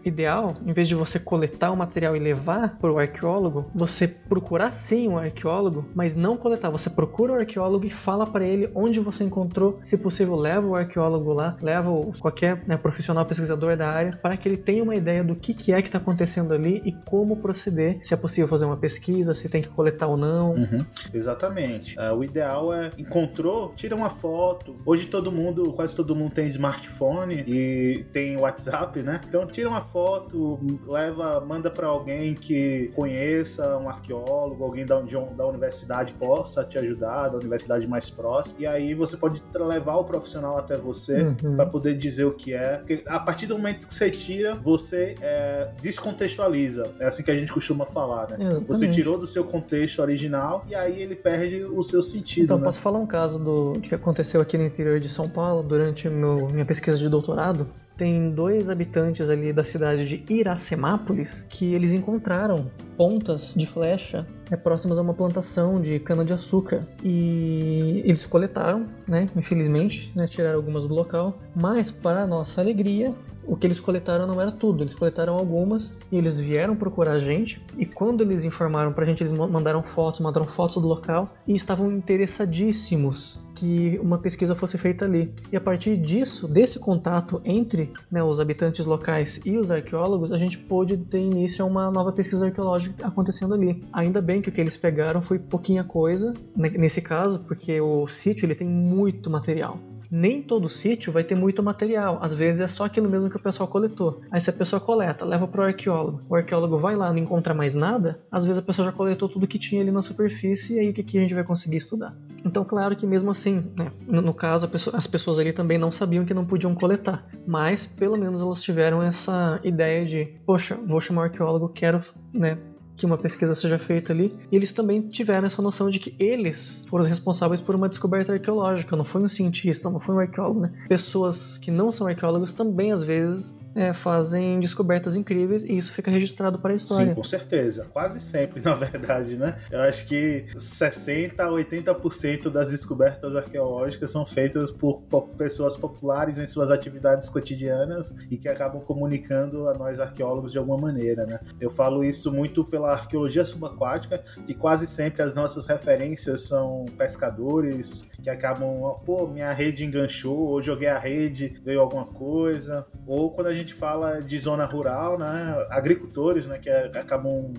ideal, 0.03 0.57
em 0.65 0.73
vez 0.73 0.87
de 0.87 0.95
você 0.95 1.19
coletar 1.19 1.71
o 1.71 1.77
material 1.77 2.15
e 2.15 2.19
levar 2.19 2.77
para 2.77 2.91
o 2.91 2.97
arqueólogo, 2.97 3.69
você 3.73 4.07
procurar 4.07 4.73
sim 4.73 5.07
um 5.07 5.17
arqueólogo, 5.17 5.85
mas 5.93 6.15
não 6.15 6.37
coletar. 6.37 6.69
Você 6.69 6.89
procura 6.89 7.33
o 7.33 7.35
arqueólogo 7.35 7.85
e 7.85 7.89
fala 7.89 8.25
para 8.25 8.45
ele 8.45 8.69
onde 8.75 8.99
você 8.99 9.23
encontrou. 9.23 9.79
Se 9.83 9.97
possível, 9.97 10.35
leva 10.35 10.67
o 10.67 10.75
arqueólogo 10.75 11.33
lá, 11.33 11.55
leva 11.61 11.89
qualquer 12.19 12.63
né, 12.67 12.77
profissional 12.77 13.25
pesquisador 13.25 13.75
da 13.75 13.89
área, 13.89 14.11
para 14.21 14.37
que 14.37 14.47
ele 14.47 14.57
tenha 14.57 14.83
uma 14.83 14.95
ideia 14.95 15.23
do 15.23 15.35
que, 15.35 15.53
que 15.53 15.73
é 15.73 15.81
que 15.81 15.87
está 15.87 15.97
acontecendo 15.97 16.53
ali 16.53 16.81
e 16.85 16.91
como 16.91 17.37
proceder. 17.37 17.99
Se 18.03 18.13
é 18.13 18.17
possível 18.17 18.47
fazer 18.47 18.65
uma 18.65 18.77
pesquisa, 18.77 19.33
se 19.33 19.49
tem 19.49 19.61
que 19.61 19.69
coletar 19.69 20.07
ou 20.07 20.17
não. 20.17 20.53
Uhum. 20.53 20.85
Exatamente. 21.13 21.97
Uh, 21.97 22.15
o 22.15 22.23
ideal 22.23 22.73
é 22.73 22.89
encontrou, 22.97 23.73
tira 23.75 23.95
uma 23.95 24.09
foto. 24.09 24.75
Hoje 24.85 25.07
todo 25.07 25.31
mundo, 25.31 25.73
quase 25.73 25.95
todo 25.95 26.15
mundo 26.15 26.33
tem 26.33 26.45
smartphone 26.47 26.82
smartphone 26.83 27.43
e 27.47 28.05
tem 28.11 28.37
WhatsApp, 28.37 29.01
né? 29.01 29.21
Então 29.27 29.45
tira 29.45 29.69
uma 29.69 29.81
foto, 29.81 30.59
leva, 30.87 31.39
manda 31.41 31.69
para 31.69 31.87
alguém 31.87 32.33
que 32.33 32.91
conheça, 32.95 33.77
um 33.77 33.89
arqueólogo, 33.89 34.63
alguém 34.63 34.85
da, 34.85 34.99
da 34.99 35.47
universidade 35.47 36.13
possa 36.13 36.63
te 36.63 36.77
ajudar, 36.77 37.29
da 37.29 37.37
universidade 37.37 37.87
mais 37.87 38.09
próxima. 38.09 38.61
E 38.61 38.67
aí 38.67 38.93
você 38.93 39.17
pode 39.17 39.41
levar 39.53 39.95
o 39.95 40.03
profissional 40.03 40.57
até 40.57 40.77
você 40.77 41.23
uhum. 41.23 41.55
para 41.55 41.65
poder 41.65 41.97
dizer 41.97 42.25
o 42.25 42.31
que 42.31 42.53
é. 42.53 42.77
Porque 42.77 43.03
a 43.07 43.19
partir 43.19 43.45
do 43.45 43.57
momento 43.57 43.87
que 43.87 43.93
você 43.93 44.09
tira, 44.09 44.55
você 44.55 45.15
é, 45.21 45.69
descontextualiza. 45.81 46.93
É 46.99 47.07
assim 47.07 47.23
que 47.23 47.31
a 47.31 47.35
gente 47.35 47.51
costuma 47.51 47.85
falar, 47.85 48.29
né? 48.29 48.37
Exatamente. 48.39 48.67
Você 48.67 48.87
tirou 48.89 49.17
do 49.17 49.25
seu 49.25 49.43
contexto 49.43 49.99
original 49.99 50.63
e 50.67 50.75
aí 50.75 51.01
ele 51.01 51.15
perde 51.15 51.63
o 51.63 51.81
seu 51.83 52.01
sentido. 52.01 52.45
Então, 52.45 52.57
né? 52.57 52.63
posso 52.63 52.79
falar 52.79 52.99
um 52.99 53.05
caso 53.05 53.39
do 53.39 53.79
que 53.79 53.93
aconteceu 53.93 54.41
aqui 54.41 54.57
no 54.57 54.63
interior 54.63 54.99
de 54.99 55.09
São 55.09 55.29
Paulo 55.29 55.63
durante 55.63 56.09
meu, 56.09 56.47
minha 56.51 56.62
pesquisa 56.65 56.93
pesquisa 56.93 56.97
de 56.97 57.09
doutorado, 57.09 57.67
tem 57.97 58.31
dois 58.31 58.69
habitantes 58.69 59.29
ali 59.29 59.53
da 59.53 59.63
cidade 59.63 60.05
de 60.05 60.33
Iracemápolis 60.33 61.45
que 61.49 61.73
eles 61.73 61.93
encontraram 61.93 62.69
pontas 62.97 63.53
de 63.55 63.65
flecha 63.65 64.27
é, 64.51 64.57
próximas 64.57 64.97
a 64.97 65.01
uma 65.01 65.13
plantação 65.13 65.79
de 65.79 65.99
cana-de-açúcar. 65.99 66.85
E 67.03 68.01
eles 68.05 68.25
coletaram, 68.25 68.87
né, 69.07 69.29
infelizmente, 69.35 70.11
né, 70.15 70.27
tiraram 70.27 70.57
algumas 70.57 70.87
do 70.87 70.93
local, 70.93 71.39
mas 71.55 71.91
para 71.91 72.25
nossa 72.27 72.61
alegria, 72.61 73.13
o 73.47 73.55
que 73.55 73.67
eles 73.67 73.79
coletaram 73.79 74.25
não 74.25 74.39
era 74.39 74.51
tudo, 74.51 74.83
eles 74.83 74.93
coletaram 74.93 75.35
algumas 75.35 75.95
e 76.11 76.17
eles 76.17 76.39
vieram 76.39 76.75
procurar 76.75 77.13
a 77.13 77.19
gente. 77.19 77.61
E 77.77 77.85
quando 77.85 78.21
eles 78.21 78.43
informaram 78.43 78.93
pra 78.93 79.05
gente, 79.05 79.23
eles 79.23 79.31
mandaram 79.31 79.83
fotos, 79.83 80.19
mandaram 80.19 80.45
fotos 80.45 80.81
do 80.81 80.87
local 80.87 81.27
e 81.47 81.55
estavam 81.55 81.91
interessadíssimos 81.91 83.39
que 83.55 83.99
uma 84.01 84.17
pesquisa 84.17 84.55
fosse 84.55 84.77
feita 84.77 85.05
ali. 85.05 85.33
E 85.51 85.55
a 85.55 85.61
partir 85.61 85.95
disso, 85.97 86.47
desse 86.47 86.79
contato 86.79 87.41
entre 87.45 87.93
né, 88.11 88.23
os 88.23 88.39
habitantes 88.39 88.85
locais 88.85 89.39
e 89.45 89.57
os 89.57 89.71
arqueólogos, 89.71 90.31
a 90.31 90.37
gente 90.37 90.57
pôde 90.57 90.97
ter 90.97 91.19
início 91.19 91.63
a 91.63 91.67
uma 91.67 91.91
nova 91.91 92.11
pesquisa 92.11 92.47
arqueológica 92.47 93.07
acontecendo 93.07 93.53
ali. 93.53 93.83
Ainda 93.93 94.21
bem 94.21 94.41
que 94.41 94.49
o 94.49 94.51
que 94.51 94.59
eles 94.59 94.77
pegaram 94.77 95.21
foi 95.21 95.37
pouquinha 95.39 95.83
coisa, 95.83 96.33
nesse 96.55 97.01
caso, 97.01 97.39
porque 97.39 97.79
o 97.79 98.07
sítio 98.07 98.45
ele 98.45 98.55
tem 98.55 98.67
muito 98.67 99.29
material 99.29 99.79
nem 100.13 100.41
todo 100.41 100.69
sítio 100.69 101.11
vai 101.11 101.23
ter 101.23 101.35
muito 101.35 101.63
material. 101.63 102.19
Às 102.21 102.33
vezes 102.33 102.61
é 102.61 102.67
só 102.67 102.85
aquilo 102.85 103.09
mesmo 103.09 103.29
que 103.29 103.35
o 103.35 103.41
pessoal 103.41 103.67
coletou. 103.67 104.21
Aí 104.31 104.39
se 104.39 104.49
a 104.49 104.53
pessoa 104.53 104.79
coleta, 104.79 105.25
leva 105.25 105.47
para 105.47 105.61
o 105.61 105.63
arqueólogo, 105.65 106.21
o 106.29 106.35
arqueólogo 106.35 106.77
vai 106.77 106.95
lá, 106.95 107.11
não 107.11 107.17
encontra 107.17 107.53
mais 107.53 107.73
nada, 107.73 108.21
às 108.31 108.45
vezes 108.45 108.61
a 108.61 108.65
pessoa 108.65 108.85
já 108.85 108.91
coletou 108.91 109.27
tudo 109.27 109.47
que 109.47 109.57
tinha 109.57 109.81
ali 109.81 109.91
na 109.91 110.01
superfície 110.01 110.75
e 110.75 110.79
aí 110.79 110.89
o 110.89 110.93
que, 110.93 111.03
que 111.03 111.17
a 111.17 111.21
gente 111.21 111.33
vai 111.33 111.43
conseguir 111.43 111.77
estudar? 111.77 112.15
Então, 112.45 112.63
claro 112.63 112.95
que 112.95 113.07
mesmo 113.07 113.31
assim, 113.31 113.65
né, 113.75 113.91
no, 114.05 114.33
caso, 114.33 114.67
pessoa, 114.67 114.95
as 114.95 115.07
pessoas 115.07 115.39
ali 115.39 115.53
também 115.53 115.77
não 115.77 115.91
sabiam 115.91 116.25
que 116.25 116.33
não 116.33 116.45
podiam 116.45 116.75
coletar, 116.75 117.25
mas 117.47 117.85
pelo 117.85 118.17
menos 118.17 118.41
elas 118.41 118.61
tiveram 118.61 119.01
essa 119.01 119.59
ideia 119.63 120.05
de, 120.05 120.25
poxa, 120.45 120.77
vou 120.85 121.01
chamar 121.01 121.21
o 121.21 121.23
arqueólogo, 121.25 121.69
quero 121.69 122.01
né, 122.33 122.57
que 122.95 123.05
uma 123.05 123.17
pesquisa 123.17 123.55
seja 123.55 123.79
feita 123.79 124.13
ali. 124.13 124.35
E 124.51 124.55
eles 124.55 124.71
também 124.71 125.01
tiveram 125.01 125.47
essa 125.47 125.61
noção 125.61 125.89
de 125.89 125.99
que 125.99 126.15
eles 126.19 126.83
foram 126.89 127.03
os 127.03 127.07
responsáveis 127.07 127.61
por 127.61 127.75
uma 127.75 127.89
descoberta 127.89 128.33
arqueológica, 128.33 128.95
não 128.95 129.05
foi 129.05 129.23
um 129.23 129.29
cientista, 129.29 129.89
não 129.89 129.99
foi 129.99 130.15
um 130.15 130.19
arqueólogo, 130.19 130.61
né? 130.61 130.73
Pessoas 130.87 131.57
que 131.57 131.71
não 131.71 131.91
são 131.91 132.07
arqueólogos 132.07 132.53
também 132.53 132.91
às 132.91 133.03
vezes 133.03 133.55
é, 133.75 133.93
fazem 133.93 134.59
descobertas 134.59 135.15
incríveis 135.15 135.63
e 135.63 135.75
isso 135.75 135.93
fica 135.93 136.11
registrado 136.11 136.59
para 136.59 136.73
a 136.73 136.75
história. 136.75 137.07
Sim, 137.07 137.13
com 137.13 137.23
certeza. 137.23 137.87
Quase 137.91 138.19
sempre, 138.19 138.61
na 138.63 138.73
verdade, 138.73 139.37
né? 139.37 139.57
Eu 139.71 139.81
acho 139.81 140.07
que 140.07 140.45
60 140.57 141.43
a 141.43 141.49
80% 141.49 142.49
das 142.49 142.69
descobertas 142.69 143.35
arqueológicas 143.35 144.11
são 144.11 144.25
feitas 144.25 144.71
por 144.71 145.01
pessoas 145.37 145.75
populares 145.75 146.37
em 146.37 146.45
suas 146.45 146.71
atividades 146.71 147.29
cotidianas 147.29 148.13
e 148.29 148.37
que 148.37 148.47
acabam 148.47 148.81
comunicando 148.81 149.67
a 149.67 149.73
nós 149.73 149.99
arqueólogos 149.99 150.51
de 150.51 150.57
alguma 150.57 150.77
maneira, 150.77 151.25
né? 151.25 151.39
Eu 151.59 151.69
falo 151.69 152.03
isso 152.03 152.31
muito 152.31 152.63
pela 152.63 152.91
arqueologia 152.91 153.45
subaquática 153.45 154.23
e 154.47 154.53
quase 154.53 154.85
sempre 154.87 155.21
as 155.21 155.33
nossas 155.33 155.65
referências 155.65 156.41
são 156.41 156.85
pescadores 156.97 158.11
que 158.21 158.29
acabam, 158.29 158.95
pô, 159.05 159.27
minha 159.27 159.51
rede 159.51 159.85
enganchou, 159.85 160.37
ou 160.37 160.61
joguei 160.61 160.87
a 160.87 160.97
rede, 160.97 161.59
veio 161.63 161.81
alguma 161.81 162.05
coisa, 162.05 162.85
ou 163.05 163.31
quando 163.31 163.47
a 163.47 163.53
gente 163.53 163.62
gente 163.63 163.73
fala 163.73 164.21
de 164.21 164.37
zona 164.37 164.65
rural, 164.65 165.17
né? 165.17 165.55
Agricultores, 165.69 166.47
né? 166.47 166.59
Que 166.59 166.69
acabam 166.69 167.53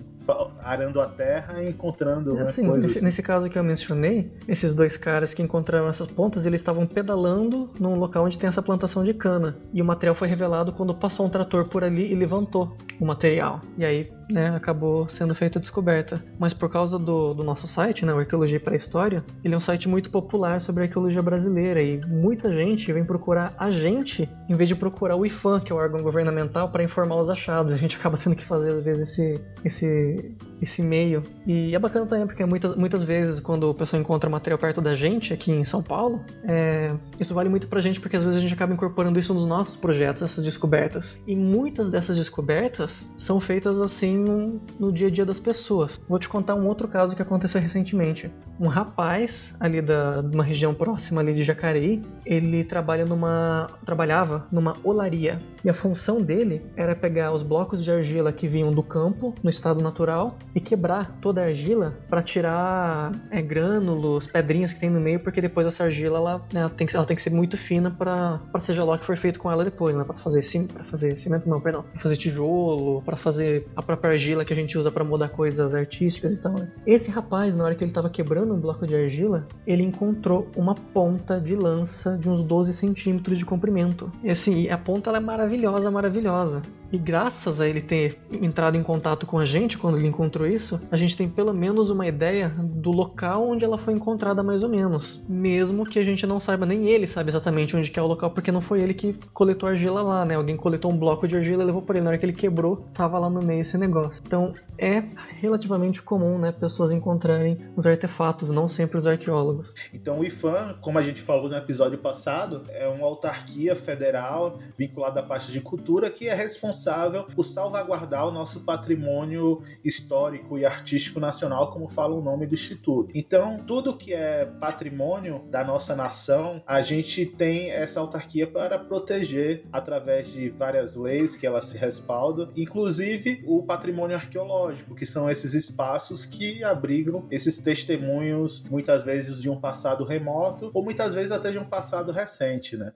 arando 0.63 1.01
a 1.01 1.07
terra 1.07 1.61
e 1.61 1.69
encontrando 1.69 2.33
né, 2.33 2.41
assim, 2.41 2.67
coisas. 2.67 2.85
Nesse, 2.85 3.03
nesse, 3.03 3.23
caso 3.23 3.49
que 3.49 3.57
eu 3.57 3.63
mencionei, 3.63 4.31
esses 4.47 4.73
dois 4.73 4.97
caras 4.97 5.33
que 5.33 5.41
encontraram 5.41 5.87
essas 5.87 6.07
pontas, 6.07 6.45
eles 6.45 6.61
estavam 6.61 6.85
pedalando 6.85 7.69
num 7.79 7.95
local 7.95 8.25
onde 8.25 8.37
tem 8.37 8.47
essa 8.47 8.61
plantação 8.61 9.03
de 9.03 9.13
cana. 9.13 9.55
E 9.73 9.81
o 9.81 9.85
material 9.85 10.15
foi 10.15 10.27
revelado 10.27 10.71
quando 10.71 10.93
passou 10.93 11.25
um 11.25 11.29
trator 11.29 11.65
por 11.65 11.83
ali 11.83 12.11
e 12.11 12.15
levantou 12.15 12.75
o 12.99 13.05
material. 13.05 13.61
E 13.77 13.85
aí 13.85 14.11
né, 14.29 14.49
acabou 14.55 15.07
sendo 15.09 15.35
feita 15.35 15.59
a 15.59 15.61
descoberta. 15.61 16.23
Mas 16.39 16.53
por 16.53 16.69
causa 16.69 16.97
do, 16.97 17.33
do 17.33 17.43
nosso 17.43 17.67
site, 17.67 18.05
né, 18.05 18.13
o 18.13 18.19
Arqueologia 18.19 18.59
para 18.59 18.73
a 18.73 18.77
História, 18.77 19.23
ele 19.43 19.53
é 19.53 19.57
um 19.57 19.61
site 19.61 19.87
muito 19.87 20.09
popular 20.09 20.61
sobre 20.61 20.83
a 20.83 20.85
arqueologia 20.85 21.21
brasileira 21.21 21.81
e 21.81 22.01
muita 22.07 22.53
gente 22.53 22.91
vem 22.91 23.05
procurar 23.05 23.53
a 23.57 23.69
gente 23.69 24.29
em 24.49 24.55
vez 24.55 24.69
de 24.69 24.75
procurar 24.75 25.15
o 25.15 25.25
IFAM, 25.25 25.59
que 25.59 25.71
é 25.71 25.75
o 25.75 25.77
órgão 25.77 26.01
governamental, 26.01 26.69
para 26.69 26.83
informar 26.83 27.15
os 27.15 27.29
achados. 27.29 27.73
A 27.73 27.77
gente 27.77 27.97
acaba 27.97 28.17
tendo 28.17 28.35
que 28.35 28.43
fazer 28.43 28.71
às 28.71 28.81
vezes 28.81 29.09
esse, 29.09 29.41
esse 29.63 30.14
esse, 30.61 30.81
meio. 30.81 31.23
E 31.45 31.73
é 31.75 31.79
bacana 31.79 32.05
também, 32.05 32.25
porque 32.25 32.45
muitas, 32.45 32.75
muitas 32.75 33.03
vezes, 33.03 33.39
quando 33.39 33.69
o 33.69 33.73
pessoal 33.73 34.01
encontra 34.01 34.29
material 34.29 34.59
perto 34.59 34.81
da 34.81 34.93
gente, 34.93 35.33
aqui 35.33 35.51
em 35.51 35.65
São 35.65 35.81
Paulo, 35.81 36.21
é, 36.43 36.93
isso 37.19 37.33
vale 37.33 37.49
muito 37.49 37.67
pra 37.67 37.81
gente, 37.81 37.99
porque 37.99 38.15
às 38.15 38.23
vezes 38.23 38.37
a 38.37 38.41
gente 38.41 38.53
acaba 38.53 38.73
incorporando 38.73 39.19
isso 39.19 39.33
nos 39.33 39.45
nossos 39.45 39.75
projetos, 39.75 40.21
essas 40.21 40.43
descobertas. 40.43 41.19
E 41.27 41.35
muitas 41.35 41.89
dessas 41.89 42.17
descobertas 42.17 43.09
são 43.17 43.39
feitas 43.39 43.79
assim 43.79 44.17
no, 44.17 44.61
no 44.79 44.91
dia 44.91 45.07
a 45.07 45.11
dia 45.11 45.25
das 45.25 45.39
pessoas. 45.39 45.99
Vou 46.07 46.19
te 46.19 46.29
contar 46.29 46.55
um 46.55 46.67
outro 46.67 46.87
caso 46.87 47.15
que 47.15 47.21
aconteceu 47.21 47.61
recentemente. 47.61 48.31
Um 48.59 48.67
rapaz 48.67 49.53
ali 49.59 49.81
da, 49.81 50.21
uma 50.21 50.43
região 50.43 50.73
próxima 50.73 51.21
ali 51.21 51.33
de 51.33 51.43
Jacareí, 51.43 52.01
ele 52.25 52.63
trabalha 52.63 53.05
numa 53.05 53.67
trabalhava 53.85 54.47
numa 54.51 54.75
olaria. 54.83 55.39
E 55.63 55.69
a 55.69 55.73
função 55.73 56.21
dele 56.21 56.61
era 56.75 56.95
pegar 56.95 57.31
os 57.31 57.41
blocos 57.41 57.83
de 57.83 57.91
argila 57.91 58.31
que 58.31 58.47
vinham 58.47 58.71
do 58.71 58.83
campo, 58.83 59.33
no 59.43 59.49
estado 59.49 59.81
natural, 59.81 60.04
e 60.53 60.59
quebrar 60.59 61.15
toda 61.15 61.41
a 61.41 61.45
argila 61.45 61.97
para 62.09 62.21
tirar 62.21 63.11
é, 63.31 63.41
grânulos, 63.41 64.27
pedrinhas 64.27 64.73
que 64.73 64.79
tem 64.79 64.89
no 64.89 64.99
meio, 64.99 65.19
porque 65.19 65.41
depois 65.41 65.65
essa 65.67 65.83
argila 65.83 66.17
ela, 66.17 66.37
né, 66.53 66.61
ela, 66.61 66.69
tem, 66.69 66.87
que, 66.87 66.95
ela 66.95 67.05
tem 67.05 67.15
que 67.15 67.21
ser 67.21 67.31
muito 67.31 67.57
fina 67.57 67.91
para 67.91 68.39
seja 68.59 68.83
lá 68.83 68.95
o 68.95 68.99
que 68.99 69.05
for 69.05 69.17
feito 69.17 69.39
com 69.39 69.51
ela 69.51 69.63
depois, 69.63 69.95
né? 69.95 70.03
Para 70.03 70.15
fazer 70.15 70.41
para 70.73 70.83
fazer 70.85 71.19
cimento 71.19 71.49
não, 71.49 71.59
perdão, 71.59 71.83
para 71.83 72.01
fazer 72.01 72.17
tijolo, 72.17 73.01
para 73.01 73.15
fazer 73.15 73.67
a 73.75 73.81
própria 73.81 74.11
argila 74.11 74.45
que 74.45 74.53
a 74.53 74.55
gente 74.55 74.77
usa 74.77 74.91
para 74.91 75.03
mudar 75.03 75.29
coisas 75.29 75.73
artísticas 75.73 76.33
e 76.33 76.41
tal. 76.41 76.53
Né? 76.53 76.71
Esse 76.85 77.11
rapaz, 77.11 77.55
na 77.55 77.63
hora 77.63 77.75
que 77.75 77.83
ele 77.83 77.91
estava 77.91 78.09
quebrando 78.09 78.53
um 78.53 78.59
bloco 78.59 78.85
de 78.85 78.95
argila, 78.95 79.47
ele 79.65 79.83
encontrou 79.83 80.47
uma 80.55 80.75
ponta 80.75 81.39
de 81.39 81.55
lança 81.55 82.17
de 82.17 82.29
uns 82.29 82.41
12 82.41 82.73
centímetros 82.73 83.37
de 83.37 83.45
comprimento. 83.45 84.11
E 84.23 84.29
assim, 84.29 84.69
a 84.69 84.77
ponta 84.77 85.09
ela 85.09 85.17
é 85.17 85.21
maravilhosa, 85.21 85.89
maravilhosa. 85.91 86.61
E 86.95 86.97
graças 86.97 87.59
a 87.59 87.67
ele 87.67 87.81
ter 87.81 88.17
entrado 88.41 88.77
em 88.77 88.81
contato 88.81 89.25
com 89.25 89.37
a 89.37 89.45
gente 89.45 89.77
quando 89.77 89.97
ele 89.97 90.07
encontrou 90.07 90.47
isso, 90.47 90.79
a 90.89 90.95
gente 90.95 91.17
tem 91.17 91.27
pelo 91.27 91.53
menos 91.53 91.89
uma 91.89 92.07
ideia 92.07 92.47
do 92.47 92.89
local 92.89 93.49
onde 93.49 93.65
ela 93.65 93.77
foi 93.77 93.93
encontrada 93.93 94.41
mais 94.41 94.63
ou 94.63 94.69
menos. 94.69 95.21
Mesmo 95.27 95.85
que 95.85 95.99
a 95.99 96.03
gente 96.03 96.25
não 96.25 96.39
saiba, 96.39 96.65
nem 96.65 96.87
ele 96.87 97.05
sabe 97.05 97.29
exatamente 97.29 97.75
onde 97.75 97.91
é 97.93 98.01
o 98.01 98.07
local, 98.07 98.31
porque 98.31 98.49
não 98.49 98.61
foi 98.61 98.81
ele 98.81 98.93
que 98.93 99.11
coletou 99.33 99.67
argila 99.67 100.01
lá, 100.01 100.23
né? 100.23 100.35
Alguém 100.35 100.55
coletou 100.55 100.89
um 100.89 100.95
bloco 100.95 101.27
de 101.27 101.35
argila 101.35 101.63
e 101.63 101.65
levou 101.65 101.81
para 101.81 101.97
ele. 101.97 102.05
Na 102.05 102.11
hora 102.11 102.17
que 102.17 102.25
ele 102.25 102.31
quebrou, 102.31 102.87
tava 102.93 103.19
lá 103.19 103.29
no 103.29 103.41
meio 103.41 103.59
esse 103.59 103.77
negócio. 103.77 104.23
Então 104.25 104.53
é 104.77 105.03
relativamente 105.41 106.01
comum, 106.01 106.37
né? 106.37 106.53
Pessoas 106.53 106.93
encontrarem 106.93 107.57
os 107.75 107.85
artefatos, 107.85 108.49
não 108.49 108.69
sempre 108.69 108.97
os 108.97 109.05
arqueólogos. 109.05 109.73
Então 109.93 110.19
o 110.19 110.23
IFAM, 110.23 110.75
como 110.79 110.97
a 110.97 111.03
gente 111.03 111.21
falou 111.21 111.49
no 111.49 111.57
episódio 111.57 111.97
passado, 111.97 112.63
é 112.69 112.87
uma 112.87 113.05
autarquia 113.05 113.75
federal 113.75 114.59
vinculada 114.77 115.19
à 115.19 115.23
parte 115.23 115.51
de 115.51 115.59
cultura 115.59 116.09
que 116.09 116.29
é 116.29 116.33
responsável 116.33 116.84
responsável 116.85 117.23
por 117.23 117.43
salvaguardar 117.43 118.27
o 118.27 118.31
nosso 118.31 118.61
patrimônio 118.61 119.61
histórico 119.83 120.57
e 120.57 120.65
artístico 120.65 121.19
nacional, 121.19 121.71
como 121.71 121.89
fala 121.89 122.13
o 122.13 122.21
nome 122.21 122.45
do 122.45 122.53
Instituto. 122.53 123.11
Então, 123.15 123.57
tudo 123.57 123.97
que 123.97 124.13
é 124.13 124.45
patrimônio 124.45 125.43
da 125.49 125.63
nossa 125.63 125.95
nação, 125.95 126.61
a 126.65 126.81
gente 126.81 127.25
tem 127.25 127.71
essa 127.71 127.99
autarquia 127.99 128.45
para 128.45 128.77
proteger 128.77 129.65
através 129.71 130.27
de 130.27 130.49
várias 130.49 130.95
leis 130.95 131.35
que 131.35 131.47
ela 131.47 131.61
se 131.61 131.77
respalda, 131.77 132.49
inclusive 132.55 133.43
o 133.47 133.63
patrimônio 133.63 134.15
arqueológico, 134.15 134.95
que 134.95 135.05
são 135.05 135.29
esses 135.29 135.53
espaços 135.53 136.25
que 136.25 136.63
abrigam 136.63 137.25
esses 137.31 137.57
testemunhos, 137.57 138.69
muitas 138.69 139.03
vezes 139.03 139.41
de 139.41 139.49
um 139.49 139.59
passado 139.59 140.03
remoto 140.03 140.69
ou 140.73 140.83
muitas 140.83 141.15
vezes 141.15 141.31
até 141.31 141.51
de 141.51 141.57
um 141.57 141.65
passado 141.65 142.11
recente, 142.11 142.77
né? 142.77 142.93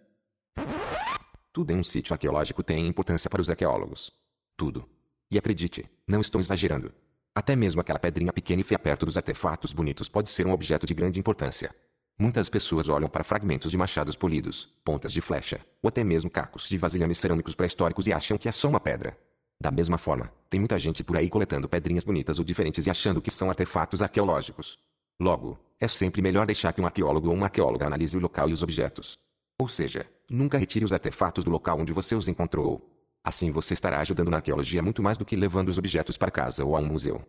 Tudo 1.59 1.71
em 1.71 1.75
um 1.75 1.83
sítio 1.83 2.13
arqueológico 2.13 2.63
tem 2.63 2.87
importância 2.87 3.29
para 3.29 3.41
os 3.41 3.49
arqueólogos. 3.49 4.13
Tudo. 4.55 4.87
E 5.29 5.37
acredite, 5.37 5.83
não 6.07 6.21
estou 6.21 6.39
exagerando. 6.39 6.93
Até 7.35 7.53
mesmo 7.53 7.81
aquela 7.81 7.99
pedrinha 7.99 8.31
pequena 8.31 8.61
e 8.61 8.63
feia 8.63 8.79
perto 8.79 9.05
dos 9.05 9.17
artefatos 9.17 9.73
bonitos 9.73 10.07
pode 10.07 10.29
ser 10.29 10.47
um 10.47 10.53
objeto 10.53 10.87
de 10.87 10.93
grande 10.93 11.19
importância. 11.19 11.75
Muitas 12.17 12.47
pessoas 12.47 12.87
olham 12.87 13.09
para 13.09 13.25
fragmentos 13.25 13.69
de 13.69 13.77
machados 13.77 14.15
polidos, 14.15 14.73
pontas 14.85 15.11
de 15.11 15.19
flecha, 15.19 15.59
ou 15.83 15.89
até 15.89 16.01
mesmo 16.01 16.29
cacos 16.29 16.69
de 16.69 16.77
vasilhames 16.77 17.17
cerâmicos 17.17 17.53
pré-históricos 17.53 18.07
e 18.07 18.13
acham 18.13 18.37
que 18.37 18.47
é 18.47 18.53
só 18.53 18.69
uma 18.69 18.79
pedra. 18.79 19.17
Da 19.59 19.69
mesma 19.69 19.97
forma, 19.97 20.31
tem 20.49 20.61
muita 20.61 20.79
gente 20.79 21.03
por 21.03 21.17
aí 21.17 21.29
coletando 21.29 21.67
pedrinhas 21.67 22.05
bonitas 22.05 22.39
ou 22.39 22.45
diferentes 22.45 22.87
e 22.87 22.89
achando 22.89 23.21
que 23.21 23.29
são 23.29 23.49
artefatos 23.49 24.01
arqueológicos. 24.01 24.79
Logo, 25.21 25.59
é 25.77 25.89
sempre 25.89 26.21
melhor 26.21 26.45
deixar 26.45 26.71
que 26.71 26.79
um 26.79 26.85
arqueólogo 26.85 27.27
ou 27.27 27.33
uma 27.33 27.47
arqueóloga 27.47 27.85
analise 27.85 28.15
o 28.15 28.21
local 28.21 28.49
e 28.49 28.53
os 28.53 28.63
objetos. 28.63 29.17
Ou 29.59 29.67
seja, 29.67 30.07
nunca 30.29 30.57
retire 30.57 30.85
os 30.85 30.93
artefatos 30.93 31.43
do 31.43 31.51
local 31.51 31.79
onde 31.79 31.93
você 31.93 32.15
os 32.15 32.27
encontrou. 32.27 32.81
Assim 33.23 33.51
você 33.51 33.73
estará 33.73 33.99
ajudando 33.99 34.29
na 34.29 34.37
arqueologia 34.37 34.81
muito 34.81 35.01
mais 35.01 35.17
do 35.17 35.25
que 35.25 35.35
levando 35.35 35.69
os 35.69 35.77
objetos 35.77 36.17
para 36.17 36.31
casa 36.31 36.63
ou 36.63 36.75
a 36.75 36.79
um 36.79 36.85
museu. 36.85 37.21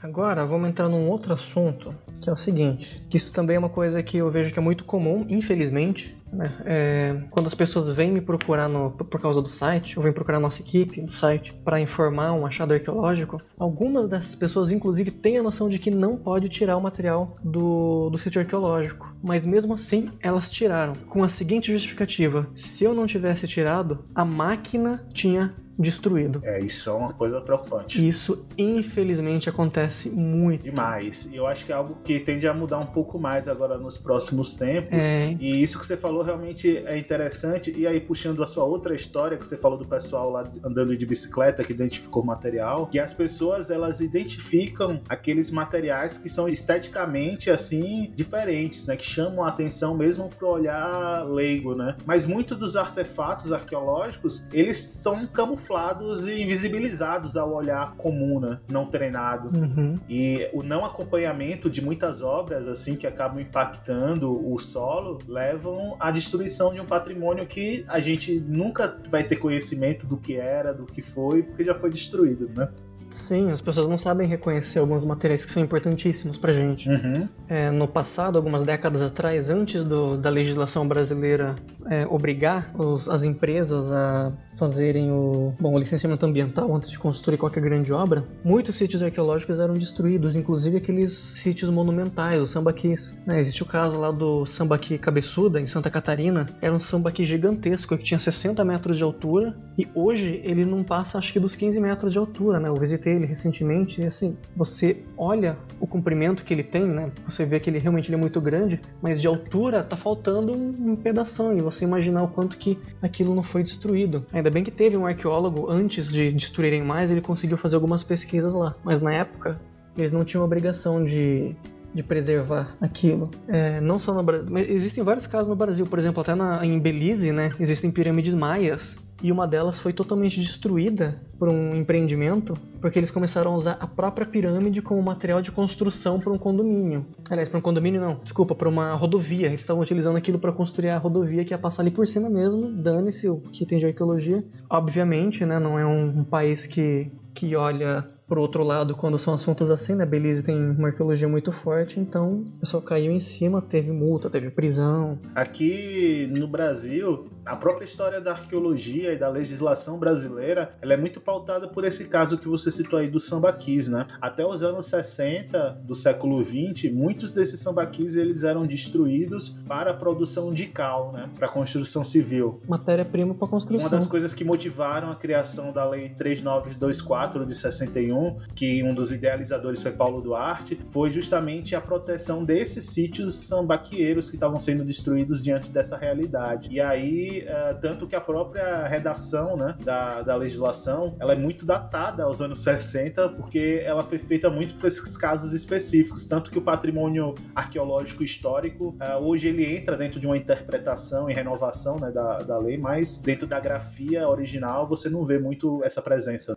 Agora 0.00 0.46
vamos 0.46 0.68
entrar 0.68 0.88
num 0.88 1.08
outro 1.08 1.32
assunto, 1.32 1.94
que 2.22 2.30
é 2.30 2.32
o 2.32 2.36
seguinte, 2.36 3.04
que 3.10 3.16
isso 3.16 3.32
também 3.32 3.56
é 3.56 3.58
uma 3.58 3.68
coisa 3.68 4.00
que 4.02 4.16
eu 4.16 4.30
vejo 4.30 4.52
que 4.52 4.58
é 4.58 4.62
muito 4.62 4.84
comum, 4.84 5.26
infelizmente? 5.28 6.16
É, 6.64 7.22
quando 7.30 7.46
as 7.46 7.54
pessoas 7.54 7.88
vêm 7.88 8.12
me 8.12 8.20
procurar 8.20 8.68
no, 8.68 8.90
por 8.90 9.20
causa 9.20 9.40
do 9.40 9.48
site, 9.48 9.98
ou 9.98 10.04
vêm 10.04 10.12
procurar 10.12 10.40
nossa 10.40 10.60
equipe 10.60 11.00
do 11.00 11.12
site 11.12 11.52
para 11.64 11.80
informar 11.80 12.32
um 12.32 12.46
achado 12.46 12.74
arqueológico, 12.74 13.38
algumas 13.58 14.08
dessas 14.08 14.34
pessoas, 14.34 14.70
inclusive, 14.70 15.10
têm 15.10 15.38
a 15.38 15.42
noção 15.42 15.68
de 15.68 15.78
que 15.78 15.90
não 15.90 16.16
pode 16.16 16.48
tirar 16.48 16.76
o 16.76 16.82
material 16.82 17.36
do, 17.42 18.10
do 18.10 18.18
sítio 18.18 18.40
arqueológico. 18.40 19.14
Mas 19.22 19.44
mesmo 19.44 19.74
assim, 19.74 20.10
elas 20.20 20.50
tiraram, 20.50 20.92
com 21.08 21.22
a 21.22 21.28
seguinte 21.28 21.72
justificativa: 21.72 22.46
se 22.54 22.84
eu 22.84 22.94
não 22.94 23.06
tivesse 23.06 23.46
tirado, 23.46 24.04
a 24.14 24.24
máquina 24.24 25.04
tinha 25.12 25.54
destruído. 25.78 26.40
É, 26.42 26.60
isso 26.60 26.90
é 26.90 26.92
uma 26.92 27.12
coisa 27.12 27.40
preocupante. 27.40 28.06
Isso, 28.06 28.44
infelizmente, 28.58 29.48
acontece 29.48 30.10
muito. 30.10 30.64
Demais. 30.64 31.30
E 31.32 31.36
eu 31.36 31.46
acho 31.46 31.64
que 31.64 31.72
é 31.72 31.74
algo 31.74 31.96
que 32.02 32.18
tende 32.18 32.48
a 32.48 32.52
mudar 32.52 32.78
um 32.78 32.86
pouco 32.86 33.18
mais 33.18 33.46
agora 33.48 33.78
nos 33.78 33.96
próximos 33.96 34.54
tempos. 34.54 35.04
É. 35.04 35.36
E 35.38 35.62
isso 35.62 35.78
que 35.78 35.86
você 35.86 35.96
falou 35.96 36.22
realmente 36.22 36.78
é 36.84 36.98
interessante. 36.98 37.72
E 37.76 37.86
aí, 37.86 38.00
puxando 38.00 38.42
a 38.42 38.46
sua 38.46 38.64
outra 38.64 38.94
história, 38.94 39.36
que 39.36 39.46
você 39.46 39.56
falou 39.56 39.78
do 39.78 39.86
pessoal 39.86 40.30
lá 40.30 40.50
andando 40.64 40.96
de 40.96 41.06
bicicleta, 41.06 41.62
que 41.62 41.72
identificou 41.72 42.22
o 42.22 42.26
material, 42.26 42.86
que 42.86 42.98
as 42.98 43.14
pessoas, 43.14 43.70
elas 43.70 44.00
identificam 44.00 45.00
aqueles 45.08 45.50
materiais 45.50 46.18
que 46.18 46.28
são 46.28 46.48
esteticamente, 46.48 47.50
assim, 47.50 48.12
diferentes, 48.16 48.86
né? 48.86 48.96
Que 48.96 49.04
chamam 49.04 49.44
a 49.44 49.48
atenção 49.48 49.96
mesmo 49.96 50.28
pro 50.28 50.48
olhar 50.48 51.24
leigo, 51.24 51.74
né? 51.74 51.96
Mas 52.04 52.26
muitos 52.26 52.58
dos 52.58 52.76
artefatos 52.76 53.52
arqueológicos, 53.52 54.42
eles 54.52 54.78
são 54.78 55.26
camuflados 55.26 55.67
e 55.76 56.42
invisibilizados 56.42 57.36
ao 57.36 57.52
olhar 57.52 57.92
comum, 57.96 58.40
né? 58.40 58.58
Não 58.70 58.86
treinado. 58.86 59.48
Uhum. 59.56 59.94
E 60.08 60.48
o 60.52 60.62
não 60.62 60.84
acompanhamento 60.84 61.68
de 61.68 61.82
muitas 61.84 62.22
obras, 62.22 62.66
assim, 62.66 62.96
que 62.96 63.06
acabam 63.06 63.40
impactando 63.40 64.30
o 64.52 64.58
solo, 64.58 65.18
levam 65.28 65.96
à 66.00 66.10
destruição 66.10 66.72
de 66.72 66.80
um 66.80 66.84
patrimônio 66.86 67.46
que 67.46 67.84
a 67.88 68.00
gente 68.00 68.38
nunca 68.40 68.98
vai 69.10 69.22
ter 69.24 69.36
conhecimento 69.36 70.06
do 70.06 70.16
que 70.16 70.36
era, 70.36 70.72
do 70.72 70.84
que 70.86 71.02
foi, 71.02 71.42
porque 71.42 71.64
já 71.64 71.74
foi 71.74 71.90
destruído, 71.90 72.48
né? 72.54 72.68
Sim, 73.10 73.50
as 73.50 73.60
pessoas 73.60 73.86
não 73.88 73.96
sabem 73.96 74.28
reconhecer 74.28 74.78
alguns 74.78 75.02
materiais 75.04 75.42
que 75.44 75.50
são 75.50 75.62
importantíssimos 75.62 76.36
pra 76.36 76.52
gente. 76.52 76.88
Uhum. 76.88 77.26
É, 77.48 77.70
no 77.70 77.88
passado, 77.88 78.36
algumas 78.36 78.62
décadas 78.64 79.00
atrás, 79.02 79.48
antes 79.48 79.82
do- 79.82 80.16
da 80.18 80.28
legislação 80.28 80.86
brasileira 80.86 81.56
é, 81.90 82.06
obrigar 82.06 82.70
os- 82.78 83.08
as 83.08 83.24
empresas 83.24 83.90
a 83.90 84.30
fazerem 84.58 85.10
o, 85.10 85.54
bom, 85.60 85.74
o 85.74 85.78
licenciamento 85.78 86.26
ambiental 86.26 86.74
antes 86.74 86.90
de 86.90 86.98
construir 86.98 87.38
qualquer 87.38 87.62
grande 87.62 87.92
obra, 87.92 88.26
muitos 88.44 88.76
sítios 88.76 89.02
arqueológicos 89.02 89.60
eram 89.60 89.74
destruídos, 89.74 90.34
inclusive 90.34 90.76
aqueles 90.76 91.12
sítios 91.12 91.70
monumentais, 91.70 92.40
os 92.40 92.50
sambaquis. 92.50 93.16
né? 93.24 93.40
existe 93.40 93.62
o 93.62 93.66
caso 93.66 93.98
lá 93.98 94.10
do 94.10 94.44
sambaqui 94.44 94.98
Cabeçuda, 94.98 95.60
em 95.60 95.66
Santa 95.66 95.90
Catarina, 95.90 96.46
era 96.60 96.74
um 96.74 96.80
sambaqui 96.80 97.24
gigantesco 97.24 97.96
que 97.96 98.02
tinha 98.02 98.18
60 98.18 98.64
metros 98.64 98.96
de 98.96 99.02
altura 99.02 99.56
e 99.78 99.86
hoje 99.94 100.40
ele 100.44 100.64
não 100.64 100.82
passa 100.82 101.18
acho 101.18 101.32
que 101.32 101.38
dos 101.38 101.54
15 101.54 101.78
metros 101.80 102.12
de 102.12 102.18
altura, 102.18 102.58
né? 102.58 102.68
Eu 102.68 102.74
visitei 102.74 103.14
ele 103.14 103.26
recentemente 103.26 104.00
e 104.00 104.06
assim, 104.06 104.36
você 104.56 105.02
olha 105.16 105.56
o 105.78 105.86
comprimento 105.86 106.44
que 106.44 106.52
ele 106.52 106.62
tem, 106.62 106.86
né? 106.86 107.10
Você 107.28 107.44
vê 107.44 107.60
que 107.60 107.70
ele 107.70 107.78
realmente 107.78 108.08
ele 108.08 108.16
é 108.16 108.18
muito 108.18 108.40
grande, 108.40 108.80
mas 109.00 109.20
de 109.20 109.26
altura 109.26 109.82
tá 109.82 109.96
faltando 109.96 110.52
um, 110.52 110.96
pedação 110.96 111.56
e 111.56 111.60
você 111.60 111.84
imaginar 111.84 112.22
o 112.22 112.28
quanto 112.28 112.56
que 112.58 112.78
aquilo 113.00 113.34
não 113.34 113.42
foi 113.42 113.62
destruído. 113.62 114.26
Ainda 114.32 114.47
bem 114.50 114.64
que 114.64 114.70
teve 114.70 114.96
um 114.96 115.06
arqueólogo 115.06 115.70
antes 115.70 116.08
de 116.08 116.32
destruírem 116.32 116.82
mais, 116.82 117.10
ele 117.10 117.20
conseguiu 117.20 117.56
fazer 117.56 117.76
algumas 117.76 118.02
pesquisas 118.02 118.54
lá, 118.54 118.74
mas 118.84 119.02
na 119.02 119.12
época 119.12 119.60
eles 119.96 120.12
não 120.12 120.24
tinham 120.24 120.44
obrigação 120.44 121.04
de 121.04 121.56
de 121.92 122.02
preservar 122.02 122.76
aquilo. 122.80 123.30
É, 123.48 123.80
não 123.80 123.98
só 123.98 124.12
no 124.12 124.22
Brasil, 124.22 124.46
mas 124.50 124.68
existem 124.68 125.02
vários 125.02 125.26
casos 125.26 125.48
no 125.48 125.56
Brasil, 125.56 125.86
por 125.86 125.98
exemplo, 125.98 126.20
até 126.20 126.34
na, 126.34 126.64
em 126.64 126.78
Belize, 126.78 127.32
né? 127.32 127.50
Existem 127.58 127.90
pirâmides 127.90 128.34
maias 128.34 128.96
e 129.22 129.32
uma 129.32 129.46
delas 129.46 129.80
foi 129.80 129.92
totalmente 129.92 130.40
destruída 130.40 131.18
por 131.38 131.48
um 131.48 131.74
empreendimento 131.74 132.54
porque 132.80 132.98
eles 132.98 133.10
começaram 133.10 133.52
a 133.52 133.56
usar 133.56 133.76
a 133.80 133.86
própria 133.86 134.26
pirâmide 134.26 134.80
como 134.80 135.02
material 135.02 135.42
de 135.42 135.50
construção 135.50 136.20
para 136.20 136.32
um 136.32 136.38
condomínio. 136.38 137.04
Aliás, 137.28 137.48
para 137.48 137.58
um 137.58 137.62
condomínio 137.62 138.00
não, 138.00 138.20
desculpa, 138.22 138.54
para 138.54 138.68
uma 138.68 138.94
rodovia. 138.94 139.46
Eles 139.46 139.60
estavam 139.60 139.82
utilizando 139.82 140.16
aquilo 140.16 140.38
para 140.38 140.52
construir 140.52 140.90
a 140.90 140.98
rodovia 140.98 141.44
que 141.44 141.52
ia 141.52 141.58
passar 141.58 141.82
ali 141.82 141.90
por 141.90 142.06
cima 142.06 142.30
mesmo. 142.30 142.70
Dane-se 142.70 143.28
o 143.28 143.38
que 143.38 143.66
tem 143.66 143.78
de 143.78 143.86
arqueologia. 143.86 144.44
Obviamente, 144.70 145.44
né? 145.44 145.58
Não 145.58 145.78
é 145.78 145.84
um, 145.84 146.24
país 146.24 146.66
que 146.66 147.10
que 147.34 147.54
olha 147.54 148.04
pro 148.26 148.40
outro 148.40 148.64
lado 148.64 148.96
quando 148.96 149.16
são 149.16 149.32
assuntos 149.32 149.70
assim, 149.70 149.94
né? 149.94 150.04
Belize 150.04 150.42
tem 150.42 150.70
uma 150.70 150.88
arqueologia 150.88 151.28
muito 151.28 151.52
forte, 151.52 152.00
então 152.00 152.40
o 152.40 152.60
pessoal 152.60 152.82
caiu 152.82 153.12
em 153.12 153.20
cima, 153.20 153.62
teve 153.62 153.92
multa, 153.92 154.28
teve 154.28 154.50
prisão. 154.50 155.18
Aqui 155.34 156.30
no 156.36 156.48
Brasil, 156.48 157.28
a 157.48 157.56
própria 157.56 157.84
história 157.84 158.20
da 158.20 158.32
arqueologia 158.32 159.12
e 159.12 159.18
da 159.18 159.28
legislação 159.28 159.98
brasileira, 159.98 160.74
ela 160.82 160.92
é 160.92 160.96
muito 160.96 161.20
pautada 161.20 161.66
por 161.66 161.84
esse 161.84 162.04
caso 162.04 162.36
que 162.36 162.46
você 162.46 162.70
citou 162.70 162.98
aí 162.98 163.08
do 163.08 163.18
sambaquis, 163.18 163.88
né? 163.88 164.06
Até 164.20 164.46
os 164.46 164.62
anos 164.62 164.86
60 164.86 165.80
do 165.82 165.94
século 165.94 166.42
20, 166.42 166.90
muitos 166.90 167.32
desses 167.32 167.60
sambaquis 167.60 168.16
eles 168.16 168.42
eram 168.44 168.66
destruídos 168.66 169.60
para 169.66 169.92
a 169.92 169.94
produção 169.94 170.50
de 170.50 170.66
cal, 170.66 171.10
né? 171.12 171.28
Para 171.38 171.48
construção 171.48 172.04
civil. 172.04 172.58
Matéria-prima 172.68 173.34
para 173.34 173.44
Uma 173.44 173.50
construção. 173.50 173.90
das 173.90 174.06
coisas 174.06 174.34
que 174.34 174.44
motivaram 174.44 175.10
a 175.10 175.14
criação 175.14 175.72
da 175.72 175.88
Lei 175.88 176.10
3924 176.10 177.46
de 177.46 177.54
61, 177.54 178.36
que 178.54 178.82
um 178.82 178.92
dos 178.92 179.10
idealizadores 179.10 179.82
foi 179.82 179.92
Paulo 179.92 180.20
Duarte, 180.20 180.78
foi 180.90 181.10
justamente 181.10 181.74
a 181.74 181.80
proteção 181.80 182.44
desses 182.44 182.84
sítios 182.84 183.34
sambaqueiros 183.34 184.28
que 184.28 184.36
estavam 184.36 184.60
sendo 184.60 184.84
destruídos 184.84 185.42
diante 185.42 185.70
dessa 185.70 185.96
realidade. 185.96 186.68
E 186.70 186.80
aí, 186.80 187.37
eh, 187.46 187.74
tanto 187.80 188.06
que 188.06 188.16
a 188.16 188.20
própria 188.20 188.86
redação 188.86 189.56
né, 189.56 189.76
da, 189.84 190.22
da 190.22 190.36
legislação, 190.36 191.16
ela 191.20 191.32
é 191.32 191.36
muito 191.36 191.66
datada 191.66 192.24
aos 192.24 192.40
anos 192.40 192.60
60, 192.60 193.28
porque 193.30 193.82
ela 193.84 194.02
foi 194.02 194.18
feita 194.18 194.48
muito 194.50 194.74
para 194.74 194.88
esses 194.88 195.16
casos 195.16 195.52
específicos, 195.52 196.26
tanto 196.26 196.50
que 196.50 196.58
o 196.58 196.62
patrimônio 196.62 197.34
arqueológico 197.54 198.22
histórico, 198.22 198.96
eh, 199.00 199.16
hoje 199.16 199.48
ele 199.48 199.64
entra 199.64 199.96
dentro 199.96 200.20
de 200.20 200.26
uma 200.26 200.36
interpretação 200.36 201.28
e 201.30 201.34
renovação 201.34 201.96
né, 201.96 202.10
da, 202.10 202.42
da 202.42 202.58
lei, 202.58 202.78
mas 202.78 203.20
dentro 203.20 203.46
da 203.46 203.60
grafia 203.60 204.28
original 204.28 204.88
você 204.88 205.08
não 205.08 205.24
vê 205.24 205.38
muito 205.38 205.82
essa 205.84 206.00
presença. 206.00 206.56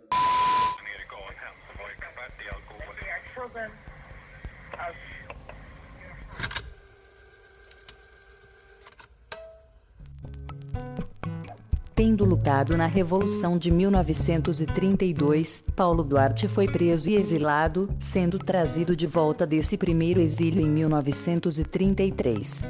Tendo 12.04 12.24
lutado 12.24 12.76
na 12.76 12.88
Revolução 12.88 13.56
de 13.56 13.70
1932, 13.70 15.62
Paulo 15.76 16.02
Duarte 16.02 16.48
foi 16.48 16.66
preso 16.66 17.08
e 17.08 17.14
exilado, 17.14 17.88
sendo 18.00 18.40
trazido 18.40 18.96
de 18.96 19.06
volta 19.06 19.46
desse 19.46 19.78
primeiro 19.78 20.20
exílio 20.20 20.66
em 20.66 20.68
1933. 20.68 22.64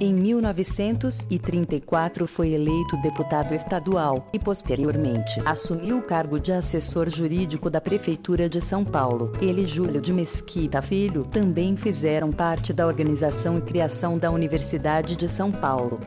Em 0.00 0.14
1934 0.14 2.26
foi 2.26 2.54
eleito 2.54 2.96
deputado 3.02 3.54
estadual 3.54 4.26
e 4.32 4.38
posteriormente 4.38 5.38
assumiu 5.44 5.98
o 5.98 6.02
cargo 6.02 6.40
de 6.40 6.52
assessor 6.52 7.10
jurídico 7.10 7.68
da 7.68 7.82
Prefeitura 7.82 8.48
de 8.48 8.62
São 8.62 8.86
Paulo. 8.86 9.32
Ele 9.38 9.64
e 9.64 9.66
Júlio 9.66 10.00
de 10.00 10.14
Mesquita 10.14 10.80
Filho 10.80 11.26
também 11.26 11.76
fizeram 11.76 12.30
parte 12.30 12.72
da 12.72 12.86
organização 12.86 13.58
e 13.58 13.60
criação 13.60 14.16
da 14.16 14.30
Universidade 14.30 15.14
de 15.14 15.28
São 15.28 15.52
Paulo. 15.52 16.00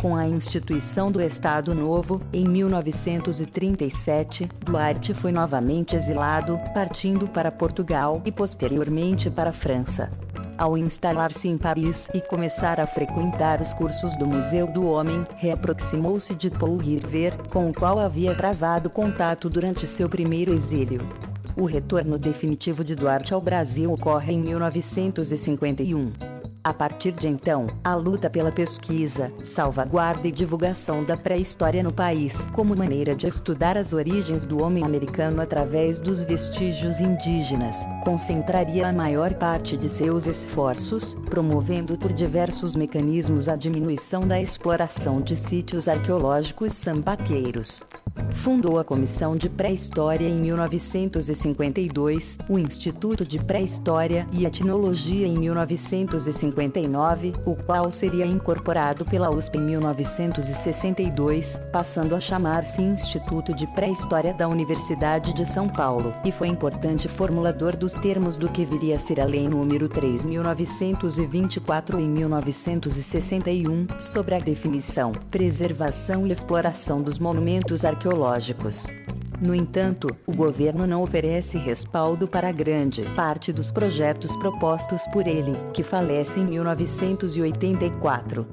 Com 0.00 0.14
a 0.14 0.28
instituição 0.28 1.10
do 1.10 1.20
Estado 1.20 1.74
Novo, 1.74 2.20
em 2.32 2.46
1937, 2.46 4.48
Duarte 4.64 5.14
foi 5.14 5.32
novamente 5.32 5.96
exilado, 5.96 6.60
partindo 6.74 7.26
para 7.26 7.50
Portugal 7.50 8.22
e 8.24 8.30
posteriormente 8.30 9.30
para 9.30 9.50
a 9.50 9.52
França. 9.52 10.10
Ao 10.56 10.78
instalar-se 10.78 11.48
em 11.48 11.58
Paris 11.58 12.08
e 12.14 12.20
começar 12.20 12.78
a 12.78 12.86
frequentar 12.86 13.60
os 13.60 13.72
cursos 13.72 14.16
do 14.16 14.26
Museu 14.26 14.66
do 14.66 14.88
Homem, 14.88 15.26
reaproximou-se 15.36 16.34
de 16.34 16.50
Paul 16.50 16.76
River, 16.76 17.36
com 17.48 17.68
o 17.68 17.74
qual 17.74 17.98
havia 17.98 18.34
travado 18.34 18.88
contato 18.88 19.48
durante 19.48 19.86
seu 19.86 20.08
primeiro 20.08 20.54
exílio. 20.54 21.00
O 21.56 21.64
retorno 21.64 22.18
definitivo 22.18 22.84
de 22.84 22.94
Duarte 22.94 23.32
ao 23.32 23.40
Brasil 23.40 23.92
ocorre 23.92 24.32
em 24.32 24.40
1951. 24.40 26.33
A 26.64 26.72
partir 26.72 27.12
de 27.12 27.28
então, 27.28 27.66
a 27.84 27.94
luta 27.94 28.30
pela 28.30 28.50
pesquisa, 28.50 29.30
salvaguarda 29.42 30.26
e 30.26 30.32
divulgação 30.32 31.04
da 31.04 31.14
pré-história 31.14 31.82
no 31.82 31.92
país, 31.92 32.34
como 32.54 32.74
maneira 32.74 33.14
de 33.14 33.26
estudar 33.26 33.76
as 33.76 33.92
origens 33.92 34.46
do 34.46 34.62
homem 34.62 34.82
americano 34.82 35.42
através 35.42 36.00
dos 36.00 36.22
vestígios 36.22 37.00
indígenas, 37.00 37.76
concentraria 38.02 38.88
a 38.88 38.92
maior 38.94 39.34
parte 39.34 39.76
de 39.76 39.90
seus 39.90 40.26
esforços, 40.26 41.12
promovendo 41.26 41.98
por 41.98 42.14
diversos 42.14 42.74
mecanismos 42.74 43.46
a 43.46 43.56
diminuição 43.56 44.22
da 44.22 44.40
exploração 44.40 45.20
de 45.20 45.36
sítios 45.36 45.86
arqueológicos 45.86 46.72
sambaqueiros. 46.72 47.84
Fundou 48.34 48.78
a 48.78 48.84
Comissão 48.84 49.36
de 49.36 49.48
Pré-História 49.48 50.28
em 50.28 50.38
1952, 50.38 52.38
o 52.48 52.58
Instituto 52.58 53.24
de 53.24 53.38
Pré-História 53.38 54.26
e 54.32 54.44
Etnologia 54.44 55.26
em 55.26 55.38
1959, 55.38 57.32
o 57.44 57.56
qual 57.56 57.90
seria 57.90 58.26
incorporado 58.26 59.04
pela 59.04 59.30
USP 59.30 59.58
em 59.58 59.62
1962, 59.62 61.58
passando 61.72 62.14
a 62.14 62.20
chamar-se 62.20 62.82
Instituto 62.82 63.52
de 63.54 63.66
Pré-História 63.68 64.34
da 64.34 64.46
Universidade 64.46 65.32
de 65.32 65.46
São 65.46 65.68
Paulo, 65.68 66.14
e 66.24 66.30
foi 66.30 66.48
importante 66.48 67.08
formulador 67.08 67.76
dos 67.76 67.94
termos 67.94 68.36
do 68.36 68.48
que 68.48 68.64
viria 68.64 68.96
a 68.96 68.98
ser 68.98 69.20
a 69.20 69.24
Lei 69.24 69.48
número 69.48 69.88
3.924 69.88 71.98
em 71.98 72.08
1961, 72.08 73.86
sobre 73.98 74.34
a 74.34 74.38
definição, 74.38 75.12
preservação 75.30 76.26
e 76.26 76.32
exploração 76.32 77.00
dos 77.00 77.18
monumentos 77.18 77.84
arqueológicos. 78.04 78.86
No 79.40 79.54
entanto, 79.54 80.14
o 80.26 80.36
governo 80.36 80.86
não 80.86 81.02
oferece 81.02 81.56
respaldo 81.56 82.28
para 82.28 82.52
grande 82.52 83.02
parte 83.16 83.50
dos 83.52 83.70
projetos 83.70 84.36
propostos 84.36 85.06
por 85.06 85.26
ele, 85.26 85.52
que 85.72 85.82
falece 85.82 86.38
em 86.38 86.44
1984. 86.44 88.46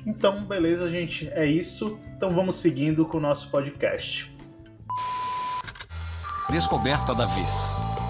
Então, 0.07 0.45
beleza, 0.45 0.89
gente, 0.89 1.29
é 1.33 1.47
isso. 1.47 1.99
Então 2.17 2.31
vamos 2.31 2.57
seguindo 2.57 3.07
com 3.07 3.19
o 3.19 3.21
nosso 3.21 3.51
podcast. 3.51 4.35
Descoberta 6.51 7.15
da 7.15 7.27
vez. 7.27 8.04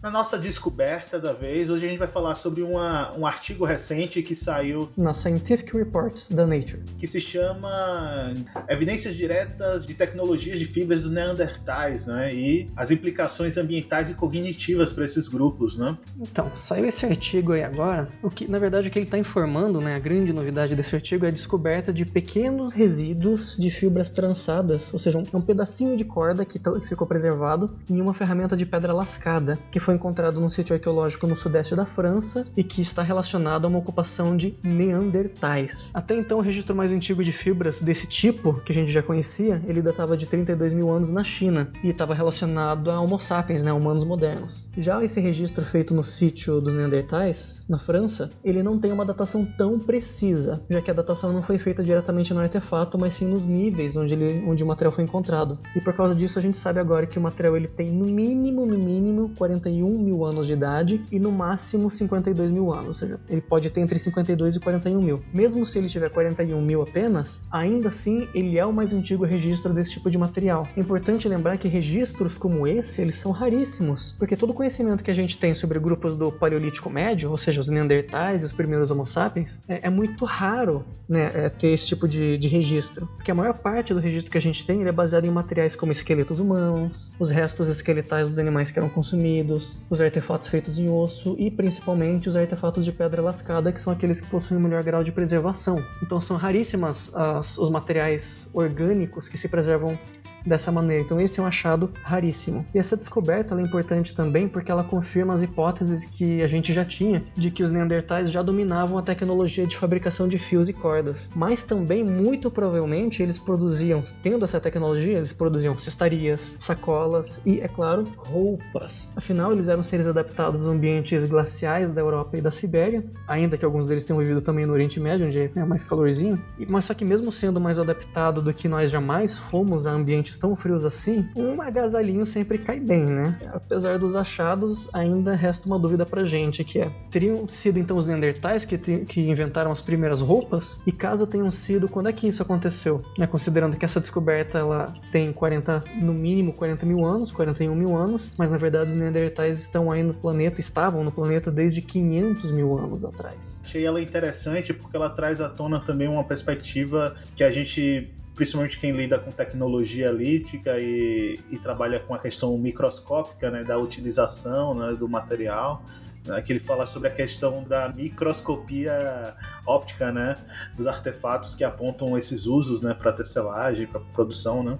Na 0.00 0.12
nossa 0.12 0.38
descoberta 0.38 1.18
da 1.18 1.32
vez, 1.32 1.70
hoje 1.70 1.86
a 1.86 1.88
gente 1.88 1.98
vai 1.98 2.06
falar 2.06 2.36
sobre 2.36 2.62
uma, 2.62 3.12
um 3.18 3.26
artigo 3.26 3.64
recente 3.64 4.22
que 4.22 4.32
saiu 4.32 4.88
na 4.96 5.12
Scientific 5.12 5.76
Reports 5.76 6.28
da 6.30 6.46
Nature, 6.46 6.84
que 6.96 7.04
se 7.04 7.20
chama 7.20 8.32
Evidências 8.68 9.16
Diretas 9.16 9.84
de 9.84 9.94
Tecnologias 9.94 10.60
de 10.60 10.66
Fibras 10.66 11.00
dos 11.00 11.10
Neandertais, 11.10 12.06
né? 12.06 12.32
E 12.32 12.70
as 12.76 12.92
implicações 12.92 13.56
ambientais 13.56 14.08
e 14.08 14.14
cognitivas 14.14 14.92
para 14.92 15.04
esses 15.04 15.26
grupos, 15.26 15.76
né? 15.76 15.98
Então, 16.20 16.48
saiu 16.54 16.86
esse 16.86 17.04
artigo 17.04 17.52
aí 17.52 17.64
agora. 17.64 18.08
O 18.22 18.30
que, 18.30 18.48
na 18.48 18.60
verdade, 18.60 18.86
o 18.86 18.90
que 18.92 19.00
ele 19.00 19.06
está 19.06 19.18
informando, 19.18 19.80
né? 19.80 19.96
A 19.96 19.98
grande 19.98 20.32
novidade 20.32 20.76
desse 20.76 20.94
artigo 20.94 21.24
é 21.24 21.28
a 21.28 21.32
descoberta 21.32 21.92
de 21.92 22.04
pequenos 22.04 22.72
resíduos 22.72 23.56
de 23.58 23.68
fibras 23.68 24.10
trançadas, 24.10 24.92
ou 24.92 24.98
seja, 25.00 25.18
um, 25.18 25.24
um 25.34 25.40
pedacinho 25.40 25.96
de 25.96 26.04
corda 26.04 26.44
que 26.44 26.60
ficou 26.86 27.06
preservado 27.06 27.76
em 27.90 28.00
uma 28.00 28.14
ferramenta 28.14 28.56
de 28.56 28.64
pedra 28.64 28.92
lascada, 28.92 29.58
que 29.72 29.87
foi 29.88 29.94
encontrado 29.94 30.38
num 30.38 30.50
sítio 30.50 30.74
arqueológico 30.74 31.26
no 31.26 31.34
sudeste 31.34 31.74
da 31.74 31.86
França 31.86 32.46
e 32.54 32.62
que 32.62 32.82
está 32.82 33.02
relacionado 33.02 33.64
a 33.64 33.68
uma 33.68 33.78
ocupação 33.78 34.36
de 34.36 34.54
Neandertais. 34.62 35.90
Até 35.94 36.14
então, 36.14 36.36
o 36.36 36.42
registro 36.42 36.76
mais 36.76 36.92
antigo 36.92 37.24
de 37.24 37.32
fibras 37.32 37.80
desse 37.80 38.06
tipo, 38.06 38.60
que 38.60 38.70
a 38.70 38.74
gente 38.74 38.92
já 38.92 39.02
conhecia, 39.02 39.62
ele 39.66 39.80
datava 39.80 40.14
de 40.14 40.26
32 40.26 40.74
mil 40.74 40.90
anos 40.90 41.10
na 41.10 41.24
China 41.24 41.70
e 41.82 41.88
estava 41.88 42.12
relacionado 42.12 42.90
a 42.90 43.00
Homo 43.00 43.18
sapiens, 43.18 43.62
né, 43.62 43.72
humanos 43.72 44.04
modernos. 44.04 44.62
Já 44.76 45.02
esse 45.02 45.22
registro 45.22 45.64
feito 45.64 45.94
no 45.94 46.04
sítio 46.04 46.60
dos 46.60 46.74
Neandertais, 46.74 47.57
na 47.68 47.78
França, 47.78 48.30
ele 48.42 48.62
não 48.62 48.78
tem 48.78 48.90
uma 48.90 49.04
datação 49.04 49.44
tão 49.44 49.78
precisa, 49.78 50.62
já 50.70 50.80
que 50.80 50.90
a 50.90 50.94
datação 50.94 51.32
não 51.32 51.42
foi 51.42 51.58
feita 51.58 51.82
diretamente 51.82 52.32
no 52.32 52.40
artefato, 52.40 52.98
mas 52.98 53.14
sim 53.14 53.26
nos 53.26 53.44
níveis 53.44 53.96
onde, 53.96 54.14
ele, 54.14 54.44
onde 54.48 54.64
o 54.64 54.66
material 54.66 54.92
foi 54.92 55.04
encontrado. 55.04 55.58
E 55.76 55.80
por 55.80 55.92
causa 55.92 56.14
disso, 56.14 56.38
a 56.38 56.42
gente 56.42 56.56
sabe 56.56 56.80
agora 56.80 57.06
que 57.06 57.18
o 57.18 57.22
material 57.22 57.56
ele 57.56 57.68
tem 57.68 57.90
no 57.90 58.06
mínimo, 58.06 58.64
no 58.64 58.78
mínimo, 58.78 59.30
41 59.36 59.98
mil 59.98 60.24
anos 60.24 60.46
de 60.46 60.54
idade 60.54 61.04
e 61.12 61.18
no 61.18 61.30
máximo 61.30 61.90
52 61.90 62.50
mil 62.50 62.72
anos, 62.72 62.86
ou 62.86 62.94
seja, 62.94 63.20
ele 63.28 63.40
pode 63.40 63.68
ter 63.70 63.80
entre 63.80 63.98
52 63.98 64.56
e 64.56 64.60
41 64.60 65.02
mil. 65.02 65.22
Mesmo 65.32 65.66
se 65.66 65.78
ele 65.78 65.88
tiver 65.88 66.08
41 66.08 66.60
mil 66.62 66.82
apenas, 66.82 67.42
ainda 67.50 67.88
assim 67.88 68.28
ele 68.34 68.58
é 68.58 68.64
o 68.64 68.72
mais 68.72 68.94
antigo 68.94 69.24
registro 69.24 69.74
desse 69.74 69.92
tipo 69.92 70.10
de 70.10 70.16
material. 70.16 70.66
É 70.76 70.80
importante 70.80 71.28
lembrar 71.28 71.58
que 71.58 71.68
registros 71.68 72.38
como 72.38 72.66
esse, 72.66 73.02
eles 73.02 73.16
são 73.16 73.30
raríssimos, 73.30 74.14
porque 74.18 74.36
todo 74.36 74.50
o 74.50 74.54
conhecimento 74.54 75.04
que 75.04 75.10
a 75.10 75.14
gente 75.14 75.36
tem 75.36 75.54
sobre 75.54 75.78
grupos 75.78 76.16
do 76.16 76.32
Paleolítico 76.32 76.88
Médio, 76.88 77.30
ou 77.30 77.36
seja, 77.36 77.57
seja, 77.58 77.60
os 77.60 77.68
Neandertais, 77.68 78.44
os 78.44 78.52
primeiros 78.52 78.90
Homo 78.90 79.06
sapiens, 79.06 79.62
é, 79.68 79.80
é 79.86 79.90
muito 79.90 80.24
raro 80.24 80.84
né, 81.08 81.30
é, 81.34 81.48
ter 81.48 81.68
esse 81.68 81.86
tipo 81.86 82.06
de, 82.06 82.36
de, 82.36 82.48
registro. 82.48 83.06
Porque 83.16 83.30
a 83.30 83.34
maior 83.34 83.54
parte 83.54 83.94
do 83.94 84.00
registro 84.00 84.30
que 84.30 84.38
a 84.38 84.40
gente 84.40 84.66
tem 84.66 84.84
é 84.84 84.92
baseado 84.92 85.24
em 85.24 85.30
materiais 85.30 85.74
como 85.74 85.90
esqueletos 85.90 86.38
humanos, 86.38 87.10
os 87.18 87.30
restos 87.30 87.68
esqueletais 87.68 88.28
dos 88.28 88.38
animais 88.38 88.70
que 88.70 88.78
eram 88.78 88.88
consumidos, 88.88 89.76
os 89.88 90.00
artefatos 90.00 90.48
feitos 90.48 90.78
em 90.78 90.88
osso 90.88 91.34
e 91.38 91.50
principalmente 91.50 92.28
os 92.28 92.36
artefatos 92.36 92.84
de 92.84 92.92
pedra 92.92 93.22
lascada, 93.22 93.72
que 93.72 93.80
são 93.80 93.92
aqueles 93.92 94.20
que 94.20 94.28
possuem 94.28 94.60
o 94.60 94.62
melhor 94.62 94.82
grau 94.82 95.02
de 95.02 95.12
preservação. 95.12 95.82
Então 96.02 96.20
são 96.20 96.36
raríssimas 96.36 97.14
as, 97.14 97.56
os 97.56 97.70
materiais 97.70 98.50
orgânicos 98.52 99.28
que 99.28 99.38
se 99.38 99.48
preservam 99.48 99.98
dessa 100.46 100.72
maneira. 100.72 101.02
Então 101.02 101.20
esse 101.20 101.40
é 101.40 101.42
um 101.42 101.46
achado 101.46 101.90
raríssimo. 102.02 102.64
E 102.74 102.78
essa 102.78 102.96
descoberta 102.96 103.54
é 103.54 103.60
importante 103.60 104.14
também 104.14 104.48
porque 104.48 104.70
ela 104.70 104.84
confirma 104.84 105.34
as 105.34 105.42
hipóteses 105.42 106.04
que 106.04 106.42
a 106.42 106.46
gente 106.46 106.72
já 106.72 106.84
tinha 106.84 107.24
de 107.34 107.50
que 107.50 107.62
os 107.62 107.70
neandertais 107.70 108.30
já 108.30 108.42
dominavam 108.42 108.98
a 108.98 109.02
tecnologia 109.02 109.66
de 109.66 109.76
fabricação 109.76 110.28
de 110.28 110.38
fios 110.38 110.68
e 110.68 110.72
cordas. 110.72 111.28
Mas 111.34 111.62
também, 111.64 112.04
muito 112.04 112.50
provavelmente, 112.50 113.22
eles 113.22 113.38
produziam, 113.38 114.02
tendo 114.22 114.44
essa 114.44 114.60
tecnologia, 114.60 115.18
eles 115.18 115.32
produziam 115.32 115.76
cestarias, 115.78 116.56
sacolas 116.58 117.40
e, 117.44 117.60
é 117.60 117.68
claro, 117.68 118.06
roupas. 118.16 119.12
Afinal, 119.16 119.52
eles 119.52 119.68
eram 119.68 119.82
seres 119.82 120.06
adaptados 120.06 120.66
a 120.66 120.70
ambientes 120.70 121.24
glaciais 121.24 121.92
da 121.92 122.00
Europa 122.00 122.38
e 122.38 122.40
da 122.40 122.50
Sibéria, 122.50 123.04
ainda 123.26 123.58
que 123.58 123.64
alguns 123.64 123.86
deles 123.86 124.04
tenham 124.04 124.18
vivido 124.20 124.40
também 124.40 124.66
no 124.66 124.72
Oriente 124.72 125.00
Médio, 125.00 125.26
onde 125.26 125.50
é 125.54 125.64
mais 125.64 125.82
calorzinho. 125.82 126.42
Mas 126.68 126.84
só 126.84 126.94
que 126.94 127.04
mesmo 127.04 127.32
sendo 127.32 127.60
mais 127.60 127.78
adaptado 127.78 128.40
do 128.40 128.52
que 128.52 128.68
nós 128.68 128.90
jamais 128.90 129.36
fomos 129.36 129.86
a 129.86 129.92
ambientes 129.92 130.37
tão 130.38 130.56
frios 130.56 130.84
assim, 130.84 131.28
um 131.36 131.60
agasalhinho 131.60 132.24
sempre 132.26 132.58
cai 132.58 132.80
bem, 132.80 133.04
né? 133.04 133.38
Apesar 133.52 133.98
dos 133.98 134.16
achados, 134.16 134.88
ainda 134.94 135.34
resta 135.34 135.66
uma 135.66 135.78
dúvida 135.78 136.06
pra 136.06 136.24
gente, 136.24 136.64
que 136.64 136.78
é, 136.78 136.90
teriam 137.10 137.48
sido 137.48 137.78
então 137.78 137.96
os 137.96 138.06
Neandertais 138.06 138.64
que, 138.64 138.78
que 138.78 139.20
inventaram 139.20 139.70
as 139.70 139.80
primeiras 139.80 140.20
roupas? 140.20 140.80
E 140.86 140.92
caso 140.92 141.26
tenham 141.26 141.50
sido, 141.50 141.88
quando 141.88 142.08
é 142.08 142.12
que 142.12 142.28
isso 142.28 142.42
aconteceu? 142.42 143.02
Né? 143.18 143.26
Considerando 143.26 143.76
que 143.76 143.84
essa 143.84 144.00
descoberta 144.00 144.58
ela 144.58 144.92
tem 145.10 145.32
40, 145.32 145.84
no 145.96 146.12
mínimo 146.12 146.52
40 146.52 146.86
mil 146.86 147.04
anos, 147.04 147.30
41 147.30 147.74
mil 147.74 147.96
anos, 147.96 148.30
mas 148.36 148.50
na 148.50 148.58
verdade 148.58 148.90
os 148.90 148.94
Neandertais 148.94 149.58
estão 149.58 149.90
aí 149.90 150.02
no 150.02 150.14
planeta, 150.14 150.60
estavam 150.60 151.02
no 151.04 151.12
planeta 151.12 151.50
desde 151.50 151.82
500 151.82 152.52
mil 152.52 152.78
anos 152.78 153.04
atrás. 153.04 153.60
Achei 153.62 153.84
ela 153.84 154.00
interessante 154.00 154.72
porque 154.72 154.96
ela 154.96 155.10
traz 155.10 155.40
à 155.40 155.48
tona 155.48 155.80
também 155.80 156.08
uma 156.08 156.24
perspectiva 156.24 157.14
que 157.34 157.44
a 157.44 157.50
gente 157.50 158.08
principalmente 158.38 158.78
quem 158.78 158.92
lida 158.92 159.18
com 159.18 159.32
tecnologia 159.32 160.12
lítica 160.12 160.78
e, 160.78 161.40
e 161.50 161.58
trabalha 161.58 161.98
com 161.98 162.14
a 162.14 162.20
questão 162.20 162.56
microscópica 162.56 163.50
né, 163.50 163.64
da 163.64 163.76
utilização 163.76 164.74
né, 164.74 164.94
do 164.94 165.08
material, 165.08 165.82
né, 166.24 166.40
que 166.40 166.52
ele 166.52 166.60
fala 166.60 166.86
sobre 166.86 167.08
a 167.08 167.10
questão 167.10 167.64
da 167.64 167.88
microscopia 167.88 169.34
óptica 169.66 170.12
né, 170.12 170.36
dos 170.76 170.86
artefatos 170.86 171.56
que 171.56 171.64
apontam 171.64 172.16
esses 172.16 172.46
usos 172.46 172.80
né, 172.80 172.94
para 172.94 173.12
tecelagem, 173.12 173.88
para 173.88 173.98
produção. 173.98 174.62
Né? 174.62 174.78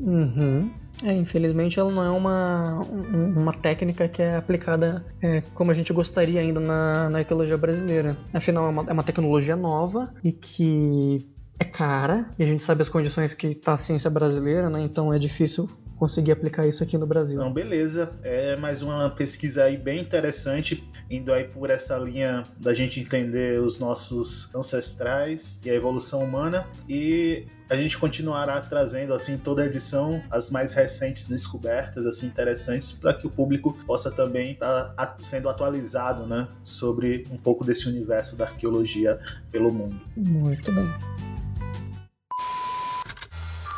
Uhum. 0.00 0.70
É, 1.04 1.12
infelizmente 1.12 1.78
ela 1.78 1.92
não 1.92 2.02
é 2.02 2.08
uma, 2.08 2.80
uma 2.80 3.52
técnica 3.52 4.08
que 4.08 4.22
é 4.22 4.36
aplicada 4.36 5.04
é, 5.20 5.42
como 5.52 5.70
a 5.70 5.74
gente 5.74 5.92
gostaria 5.92 6.40
ainda 6.40 6.60
na, 6.60 7.10
na 7.10 7.18
arqueologia 7.18 7.58
brasileira. 7.58 8.16
Afinal, 8.32 8.64
é 8.64 8.68
uma, 8.70 8.84
é 8.88 8.92
uma 8.94 9.02
tecnologia 9.02 9.54
nova 9.54 10.14
e 10.24 10.32
que 10.32 11.35
é 11.58 11.64
cara, 11.64 12.30
e 12.38 12.42
a 12.42 12.46
gente 12.46 12.62
sabe 12.62 12.82
as 12.82 12.88
condições 12.88 13.34
que 13.34 13.48
está 13.48 13.74
a 13.74 13.78
ciência 13.78 14.10
brasileira, 14.10 14.68
né? 14.68 14.80
Então 14.82 15.12
é 15.12 15.18
difícil 15.18 15.68
conseguir 15.96 16.32
aplicar 16.32 16.66
isso 16.66 16.82
aqui 16.82 16.96
no 16.98 17.06
Brasil. 17.06 17.38
Não, 17.38 17.52
beleza. 17.52 18.12
É 18.22 18.54
mais 18.56 18.82
uma 18.82 19.10
pesquisa 19.10 19.64
aí 19.64 19.76
bem 19.76 20.00
interessante, 20.00 20.86
indo 21.10 21.32
aí 21.32 21.44
por 21.44 21.70
essa 21.70 21.96
linha 21.96 22.44
da 22.60 22.74
gente 22.74 23.00
entender 23.00 23.60
os 23.60 23.78
nossos 23.78 24.54
ancestrais 24.54 25.60
e 25.64 25.70
a 25.70 25.74
evolução 25.74 26.22
humana. 26.22 26.66
E 26.88 27.46
a 27.70 27.76
gente 27.76 27.98
continuará 27.98 28.60
trazendo 28.60 29.14
assim 29.14 29.38
toda 29.38 29.62
a 29.62 29.66
edição 29.66 30.22
as 30.30 30.50
mais 30.50 30.72
recentes 30.72 31.28
descobertas 31.28 32.06
assim 32.06 32.26
interessantes 32.26 32.92
para 32.92 33.12
que 33.12 33.26
o 33.26 33.30
público 33.30 33.72
possa 33.86 34.10
também 34.10 34.52
estar 34.52 34.94
tá 34.94 35.16
sendo 35.18 35.48
atualizado, 35.48 36.26
né, 36.26 36.46
sobre 36.62 37.26
um 37.30 37.36
pouco 37.36 37.64
desse 37.64 37.88
universo 37.88 38.36
da 38.36 38.44
arqueologia 38.44 39.18
pelo 39.50 39.72
mundo. 39.72 40.00
Muito 40.16 40.70
bem. 40.70 41.15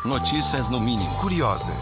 Notícias 0.05 0.71
no 0.71 0.81
mínimo 0.81 1.13
curiosas. 1.17 1.75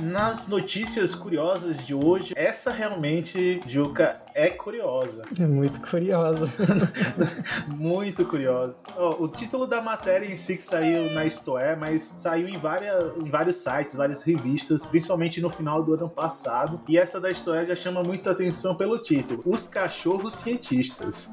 Nas 0.00 0.48
notícias 0.48 1.14
curiosas 1.14 1.86
de 1.86 1.94
hoje, 1.94 2.32
essa 2.34 2.70
realmente, 2.70 3.60
Juca, 3.66 4.22
é 4.34 4.48
curiosa. 4.48 5.24
É 5.38 5.46
muito 5.46 5.82
curiosa. 5.82 6.50
muito 7.68 8.24
curiosa. 8.24 8.74
Oh, 8.96 9.24
o 9.24 9.28
título 9.28 9.66
da 9.66 9.82
matéria 9.82 10.26
em 10.26 10.36
si 10.36 10.56
que 10.56 10.64
saiu 10.64 11.12
na 11.12 11.26
Istoé, 11.26 11.76
mas 11.76 12.14
saiu 12.16 12.48
em, 12.48 12.58
várias, 12.58 13.14
em 13.18 13.28
vários 13.28 13.56
sites, 13.56 13.94
várias 13.94 14.22
revistas, 14.22 14.86
principalmente 14.86 15.42
no 15.42 15.50
final 15.50 15.82
do 15.82 15.92
ano 15.92 16.08
passado. 16.08 16.80
E 16.88 16.96
essa 16.96 17.20
da 17.20 17.30
Istoé 17.30 17.66
já 17.66 17.76
chama 17.76 18.02
muita 18.02 18.30
atenção 18.30 18.74
pelo 18.74 18.98
título: 18.98 19.42
Os 19.44 19.68
Cachorros 19.68 20.36
Cientistas. 20.36 21.30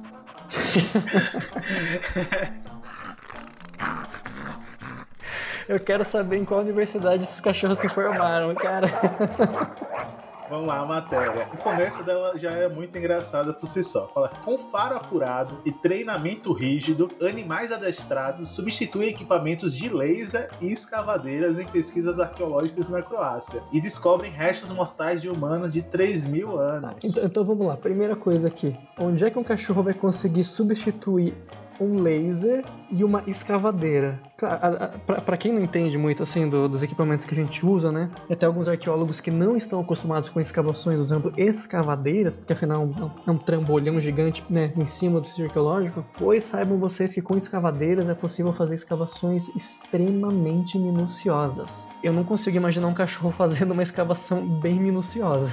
Eu 5.68 5.80
quero 5.80 6.04
saber 6.04 6.38
em 6.38 6.46
qual 6.46 6.62
universidade 6.62 7.24
esses 7.24 7.40
cachorros 7.40 7.78
se 7.78 7.88
formaram, 7.88 8.56
cara. 8.56 8.88
Vamos 10.50 10.68
lá, 10.68 10.80
a 10.80 10.86
matéria. 10.86 11.48
O 11.54 11.58
começo 11.58 12.04
dela 12.04 12.36
já 12.36 12.52
é 12.52 12.68
muito 12.68 12.98
engraçada 12.98 13.54
por 13.54 13.68
si 13.68 13.84
só. 13.84 14.08
Fala: 14.08 14.30
com 14.44 14.58
faro 14.58 14.96
apurado 14.96 15.60
e 15.64 15.72
treinamento 15.72 16.52
rígido, 16.52 17.08
animais 17.22 17.72
adestrados 17.72 18.50
substituem 18.50 19.10
equipamentos 19.10 19.76
de 19.76 19.88
laser 19.90 20.50
e 20.60 20.72
escavadeiras 20.72 21.60
em 21.60 21.68
pesquisas 21.68 22.20
arqueológicas 22.20 22.90
na 22.90 23.02
Croácia 23.02 23.62
e 23.72 23.80
descobrem 23.80 24.32
restos 24.32 24.72
mortais 24.72 25.22
de 25.22 25.30
humanos 25.30 25.72
de 25.72 25.84
3 25.84 26.26
mil 26.26 26.58
anos. 26.58 26.96
Então, 27.04 27.26
então 27.26 27.46
vamos 27.46 27.68
lá. 27.68 27.78
Primeira 27.78 28.16
coisa 28.16 28.48
aqui: 28.48 28.76
onde 28.98 29.24
é 29.24 29.30
que 29.30 29.38
um 29.38 29.44
cachorro 29.44 29.84
vai 29.84 29.94
conseguir 29.94 30.44
substituir 30.44 31.36
um 31.80 32.02
laser 32.02 32.64
e 32.92 33.04
uma 33.04 33.24
escavadeira. 33.28 34.20
Para 35.26 35.38
quem 35.38 35.52
não 35.52 35.62
entende 35.62 35.98
muito 35.98 36.24
assim 36.24 36.48
do, 36.48 36.68
dos 36.68 36.84
equipamentos 36.84 37.26
que 37.26 37.34
a 37.34 37.38
gente 37.38 37.66
usa, 37.66 37.92
né? 37.92 38.10
Até 38.30 38.46
alguns 38.46 38.68
arqueólogos 38.68 39.20
que 39.20 39.32
não 39.32 39.56
estão 39.56 39.80
acostumados 39.80 40.30
com 40.30 40.40
escavações 40.40 41.00
usando 41.00 41.34
escavadeiras, 41.38 42.36
porque 42.36 42.54
afinal 42.54 42.82
é 42.82 42.86
um, 42.86 43.12
é 43.28 43.32
um 43.32 43.38
trambolhão 43.38 44.00
gigante 44.00 44.44
né, 44.50 44.74
em 44.76 44.86
cima 44.86 45.20
do 45.20 45.26
sítio 45.26 45.46
arqueológico, 45.46 46.06
pois 46.18 46.44
saibam 46.44 46.78
vocês 46.78 47.14
que 47.14 47.22
com 47.22 47.38
escavadeiras 47.38 48.10
é 48.10 48.16
possível 48.16 48.54
fazer 48.54 48.76
escavações 48.76 49.50
extremamente 49.56 50.78
minuciosas. 50.78 51.86
Eu 52.02 52.14
não 52.14 52.24
consigo 52.24 52.56
imaginar 52.56 52.88
um 52.88 52.94
cachorro 52.94 53.32
fazendo 53.38 53.72
uma 53.72 53.84
escavação 53.84 54.46
bem 54.46 54.80
minuciosa. 54.80 55.52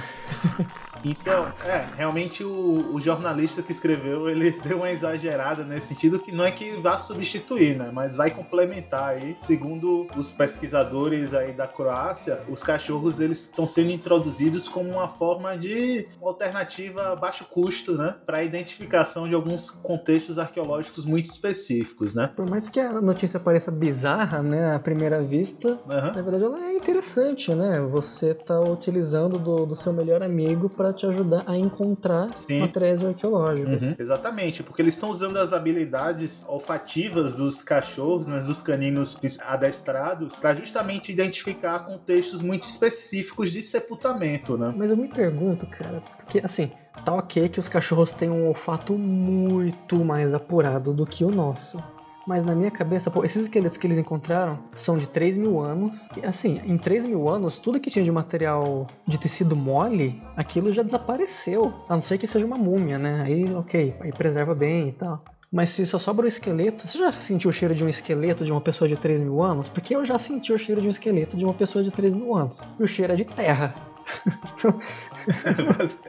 Então, 1.09 1.53
é, 1.65 1.87
realmente 1.95 2.43
o, 2.43 2.93
o, 2.93 2.99
jornalista 2.99 3.61
que 3.61 3.71
escreveu, 3.71 4.27
ele 4.29 4.51
deu 4.61 4.77
uma 4.77 4.91
exagerada 4.91 5.63
nesse 5.63 5.87
sentido, 5.87 6.19
que 6.19 6.31
não 6.31 6.43
é 6.43 6.51
que 6.51 6.71
vá 6.81 6.99
substituir, 6.99 7.77
né, 7.77 7.89
mas 7.93 8.15
vai 8.15 8.31
complementar 8.31 9.09
aí. 9.09 9.35
Segundo 9.39 10.07
os 10.15 10.31
pesquisadores 10.31 11.33
aí 11.33 11.53
da 11.53 11.67
Croácia, 11.67 12.41
os 12.49 12.61
cachorros, 12.61 13.19
eles 13.19 13.43
estão 13.43 13.65
sendo 13.65 13.91
introduzidos 13.91 14.67
como 14.67 14.89
uma 14.89 15.07
forma 15.07 15.57
de 15.57 16.07
alternativa 16.21 17.13
a 17.13 17.15
baixo 17.15 17.45
custo, 17.45 17.97
né, 17.97 18.15
para 18.25 18.39
a 18.39 18.43
identificação 18.43 19.27
de 19.27 19.35
alguns 19.35 19.69
contextos 19.69 20.37
arqueológicos 20.37 21.05
muito 21.05 21.27
específicos, 21.27 22.13
né. 22.13 22.31
Por 22.35 22.49
mais 22.49 22.67
que 22.67 22.79
a 22.79 23.01
notícia 23.01 23.39
pareça 23.39 23.71
bizarra, 23.71 24.41
né, 24.41 24.75
à 24.75 24.79
primeira 24.79 25.21
vista, 25.21 25.69
uhum. 25.69 25.77
na 25.87 26.21
verdade 26.21 26.43
ela 26.43 26.59
é 26.65 26.75
interessante, 26.75 27.53
né, 27.53 27.79
você 27.79 28.33
tá 28.33 28.59
utilizando 28.59 29.39
do, 29.39 29.65
do 29.65 29.75
seu 29.75 29.93
melhor 29.93 30.21
amigo 30.21 30.69
para 30.69 30.96
te 30.97 31.05
ajudar 31.05 31.43
a 31.45 31.57
encontrar 31.57 32.35
Sim. 32.35 32.59
materiais 32.59 33.03
arqueológicos. 33.03 33.81
Uhum. 33.81 33.95
Exatamente, 33.97 34.63
porque 34.63 34.81
eles 34.81 34.95
estão 34.95 35.09
usando 35.09 35.37
as 35.37 35.53
habilidades 35.53 36.43
olfativas 36.47 37.35
dos 37.35 37.61
cachorros, 37.61 38.27
né, 38.27 38.39
dos 38.39 38.61
caninos 38.61 39.17
adestrados, 39.45 40.35
para 40.35 40.55
justamente 40.55 41.11
identificar 41.11 41.79
contextos 41.79 42.41
muito 42.41 42.67
específicos 42.67 43.51
de 43.51 43.61
sepultamento, 43.61 44.57
né? 44.57 44.73
Mas 44.75 44.91
eu 44.91 44.97
me 44.97 45.07
pergunto, 45.07 45.65
cara, 45.67 46.01
porque 46.17 46.39
assim, 46.43 46.71
tá 47.05 47.13
ok 47.13 47.49
que 47.49 47.59
os 47.59 47.67
cachorros 47.67 48.11
têm 48.11 48.29
um 48.29 48.47
olfato 48.47 48.93
muito 48.97 50.03
mais 50.03 50.33
apurado 50.33 50.93
do 50.93 51.05
que 51.05 51.23
o 51.23 51.29
nosso. 51.29 51.77
Mas 52.27 52.43
na 52.43 52.53
minha 52.53 52.69
cabeça, 52.69 53.09
pô, 53.09 53.23
esses 53.23 53.43
esqueletos 53.43 53.77
que 53.77 53.87
eles 53.87 53.97
encontraram 53.97 54.59
são 54.75 54.97
de 54.97 55.07
3 55.07 55.37
mil 55.37 55.61
anos. 55.61 55.97
E 56.21 56.25
assim, 56.25 56.61
em 56.65 56.77
3 56.77 57.05
mil 57.05 57.29
anos, 57.29 57.57
tudo 57.57 57.79
que 57.79 57.89
tinha 57.89 58.03
de 58.03 58.11
material 58.11 58.85
de 59.07 59.17
tecido 59.17 59.55
mole, 59.55 60.21
aquilo 60.35 60.73
já 60.73 60.83
desapareceu. 60.83 61.73
A 61.87 61.93
não 61.93 62.01
ser 62.01 62.17
que 62.17 62.27
seja 62.27 62.45
uma 62.45 62.57
múmia, 62.57 62.99
né? 62.99 63.23
Aí, 63.23 63.45
ok, 63.55 63.95
aí 64.01 64.11
preserva 64.11 64.53
bem 64.53 64.89
e 64.89 64.91
tal. 64.91 65.23
Mas 65.49 65.69
se 65.69 65.85
só 65.85 65.97
sobra 65.97 66.25
o 66.25 66.27
esqueleto, 66.27 66.85
você 66.85 66.97
já 66.97 67.09
sentiu 67.13 67.49
o 67.49 67.53
cheiro 67.53 67.73
de 67.73 67.85
um 67.85 67.87
esqueleto 67.87 68.43
de 68.43 68.51
uma 68.51 68.59
pessoa 68.59 68.89
de 68.89 68.97
3 68.97 69.21
mil 69.21 69.41
anos? 69.41 69.69
Porque 69.69 69.95
eu 69.95 70.03
já 70.03 70.19
senti 70.19 70.51
o 70.51 70.57
cheiro 70.57 70.81
de 70.81 70.87
um 70.87 70.89
esqueleto 70.89 71.37
de 71.37 71.45
uma 71.45 71.53
pessoa 71.53 71.81
de 71.81 71.91
3 71.91 72.13
mil 72.13 72.35
anos. 72.35 72.59
E 72.77 72.83
o 72.83 72.87
cheiro 72.87 73.13
é 73.13 73.15
de 73.15 73.23
terra. 73.23 73.73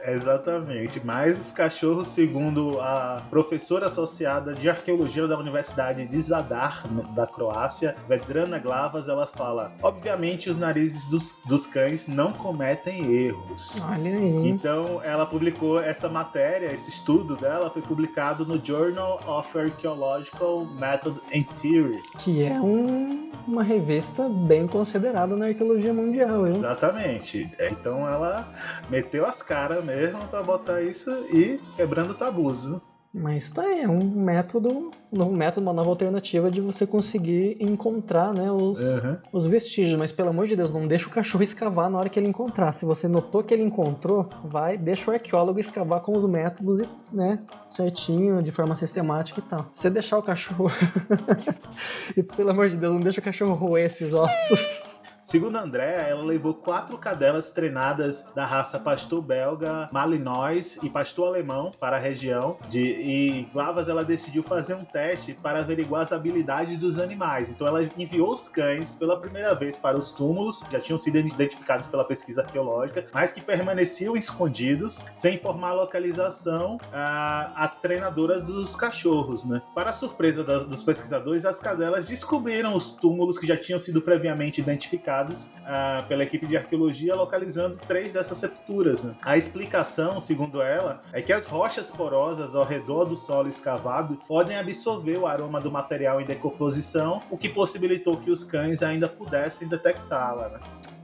Exatamente. 0.05 1.01
Mas 1.05 1.39
os 1.39 1.51
cachorros, 1.51 2.07
segundo 2.07 2.79
a 2.79 3.21
professora 3.29 3.87
associada 3.87 4.53
de 4.53 4.69
arqueologia 4.69 5.27
da 5.27 5.37
Universidade 5.37 6.05
de 6.07 6.21
Zadar, 6.21 6.83
da 7.13 7.27
Croácia, 7.27 7.95
Vedrana 8.07 8.57
Glavas, 8.59 9.07
ela 9.07 9.27
fala: 9.27 9.73
obviamente 9.81 10.49
os 10.49 10.57
narizes 10.57 11.07
dos, 11.07 11.41
dos 11.45 11.65
cães 11.65 12.07
não 12.07 12.31
cometem 12.31 13.11
erros. 13.11 13.83
Olha 13.89 14.17
aí. 14.17 14.49
Então 14.49 15.01
ela 15.03 15.25
publicou 15.25 15.81
essa 15.81 16.07
matéria, 16.09 16.71
esse 16.73 16.89
estudo 16.89 17.35
dela 17.35 17.69
foi 17.69 17.81
publicado 17.81 18.45
no 18.45 18.63
Journal 18.63 19.19
of 19.27 19.57
Archaeological 19.57 20.65
Method 20.65 21.19
and 21.33 21.43
Theory. 21.55 22.01
Que 22.17 22.43
é 22.43 22.59
um, 22.59 23.31
uma 23.47 23.63
revista 23.63 24.29
bem 24.29 24.67
considerada 24.67 25.35
na 25.35 25.47
arqueologia 25.47 25.93
mundial, 25.93 26.47
hein? 26.47 26.55
Exatamente. 26.55 27.49
Então 27.59 27.88
ela 28.07 28.53
meteu 28.89 29.25
as 29.25 29.41
caras 29.41 29.83
mesmo 29.83 30.19
pra 30.27 30.41
botar 30.43 30.81
isso 30.81 31.11
e 31.33 31.59
quebrando 31.75 32.13
tabus, 32.13 32.65
viu? 32.65 32.81
Mas 33.11 33.49
tá 33.49 33.63
aí, 33.63 33.81
é 33.81 33.89
um 33.89 34.03
método, 34.07 34.91
um 35.11 35.31
método, 35.31 35.65
uma 35.65 35.73
nova 35.73 35.89
alternativa 35.89 36.51
de 36.51 36.61
você 36.61 36.85
conseguir 36.85 37.57
encontrar 37.59 38.31
né, 38.35 38.51
os, 38.51 38.79
Uhum. 38.79 39.17
os 39.33 39.47
vestígios. 39.47 39.97
Mas 39.97 40.11
pelo 40.11 40.29
amor 40.29 40.45
de 40.45 40.55
Deus, 40.55 40.69
não 40.71 40.87
deixa 40.87 41.07
o 41.07 41.09
cachorro 41.09 41.43
escavar 41.43 41.89
na 41.89 41.97
hora 41.97 42.07
que 42.07 42.19
ele 42.19 42.27
encontrar. 42.27 42.71
Se 42.71 42.85
você 42.85 43.07
notou 43.07 43.43
que 43.43 43.51
ele 43.51 43.63
encontrou, 43.63 44.29
vai, 44.43 44.77
deixa 44.77 45.09
o 45.09 45.13
arqueólogo 45.13 45.59
escavar 45.59 46.01
com 46.01 46.15
os 46.15 46.23
métodos 46.25 46.81
e, 46.81 46.89
né, 47.11 47.39
certinho, 47.67 48.43
de 48.43 48.51
forma 48.51 48.77
sistemática 48.77 49.39
e 49.39 49.43
tal. 49.49 49.65
Se 49.73 49.81
você 49.81 49.89
deixar 49.89 50.19
o 50.19 50.21
cachorro. 50.21 50.69
e 52.15 52.21
pelo 52.21 52.51
amor 52.51 52.69
de 52.69 52.77
Deus, 52.77 52.93
não 52.93 53.01
deixa 53.01 53.19
o 53.19 53.23
cachorro 53.23 53.55
roer 53.55 53.85
esses 53.87 54.13
ossos. 54.13 54.98
Segundo 55.29 55.57
a 55.57 55.61
Andrea, 55.61 56.07
ela 56.07 56.23
levou 56.23 56.55
quatro 56.55 56.97
cadelas 56.97 57.51
treinadas 57.51 58.31
da 58.33 58.47
raça 58.47 58.79
pastor 58.79 59.21
belga, 59.21 59.87
Malinois 59.91 60.79
e 60.81 60.89
pastor 60.89 61.27
alemão 61.27 61.71
para 61.79 61.97
a 61.97 61.99
região. 61.99 62.57
De, 62.67 62.79
e 62.79 63.47
Glavas 63.53 63.87
ela 63.87 64.03
decidiu 64.03 64.41
fazer 64.41 64.73
um 64.73 64.83
teste 64.83 65.35
para 65.35 65.59
averiguar 65.59 66.01
as 66.01 66.11
habilidades 66.11 66.79
dos 66.79 66.97
animais. 66.97 67.51
Então 67.51 67.67
ela 67.67 67.87
enviou 67.95 68.33
os 68.33 68.47
cães 68.47 68.95
pela 68.95 69.19
primeira 69.19 69.53
vez 69.53 69.77
para 69.77 69.99
os 69.99 70.09
túmulos, 70.09 70.63
que 70.63 70.71
já 70.71 70.79
tinham 70.79 70.97
sido 70.97 71.19
identificados 71.19 71.87
pela 71.87 72.03
pesquisa 72.03 72.41
arqueológica, 72.41 73.05
mas 73.13 73.31
que 73.31 73.39
permaneciam 73.39 74.17
escondidos, 74.17 75.05
sem 75.15 75.35
informar 75.35 75.69
a 75.69 75.73
localização 75.73 76.79
a 76.91 77.71
treinadora 77.79 78.41
dos 78.41 78.75
cachorros. 78.75 79.45
Né? 79.45 79.61
Para 79.75 79.93
surpresa 79.93 80.43
dos 80.43 80.81
pesquisadores, 80.81 81.45
as 81.45 81.59
cadelas 81.59 82.07
descobriram 82.07 82.73
os 82.73 82.89
túmulos 82.89 83.37
que 83.37 83.45
já 83.45 83.55
tinham 83.55 83.77
sido 83.77 84.01
previamente 84.01 84.59
identificados 84.59 85.18
ah, 85.65 86.03
pela 86.07 86.23
equipe 86.23 86.45
de 86.47 86.57
arqueologia, 86.57 87.15
localizando 87.15 87.77
três 87.87 88.13
dessas 88.13 88.37
sepulturas. 88.37 89.03
né? 89.03 89.15
A 89.21 89.37
explicação, 89.37 90.19
segundo 90.19 90.61
ela, 90.61 91.01
é 91.11 91.21
que 91.21 91.33
as 91.33 91.45
rochas 91.45 91.91
porosas 91.91 92.55
ao 92.55 92.63
redor 92.63 93.05
do 93.05 93.15
solo 93.15 93.49
escavado 93.49 94.19
podem 94.27 94.57
absorver 94.57 95.17
o 95.17 95.27
aroma 95.27 95.59
do 95.59 95.71
material 95.71 96.21
em 96.21 96.25
decomposição, 96.25 97.21
o 97.29 97.37
que 97.37 97.49
possibilitou 97.49 98.17
que 98.17 98.31
os 98.31 98.43
cães 98.43 98.81
ainda 98.81 99.07
pudessem 99.07 99.67
detectá-la. 99.67 100.49
né? 100.49 100.59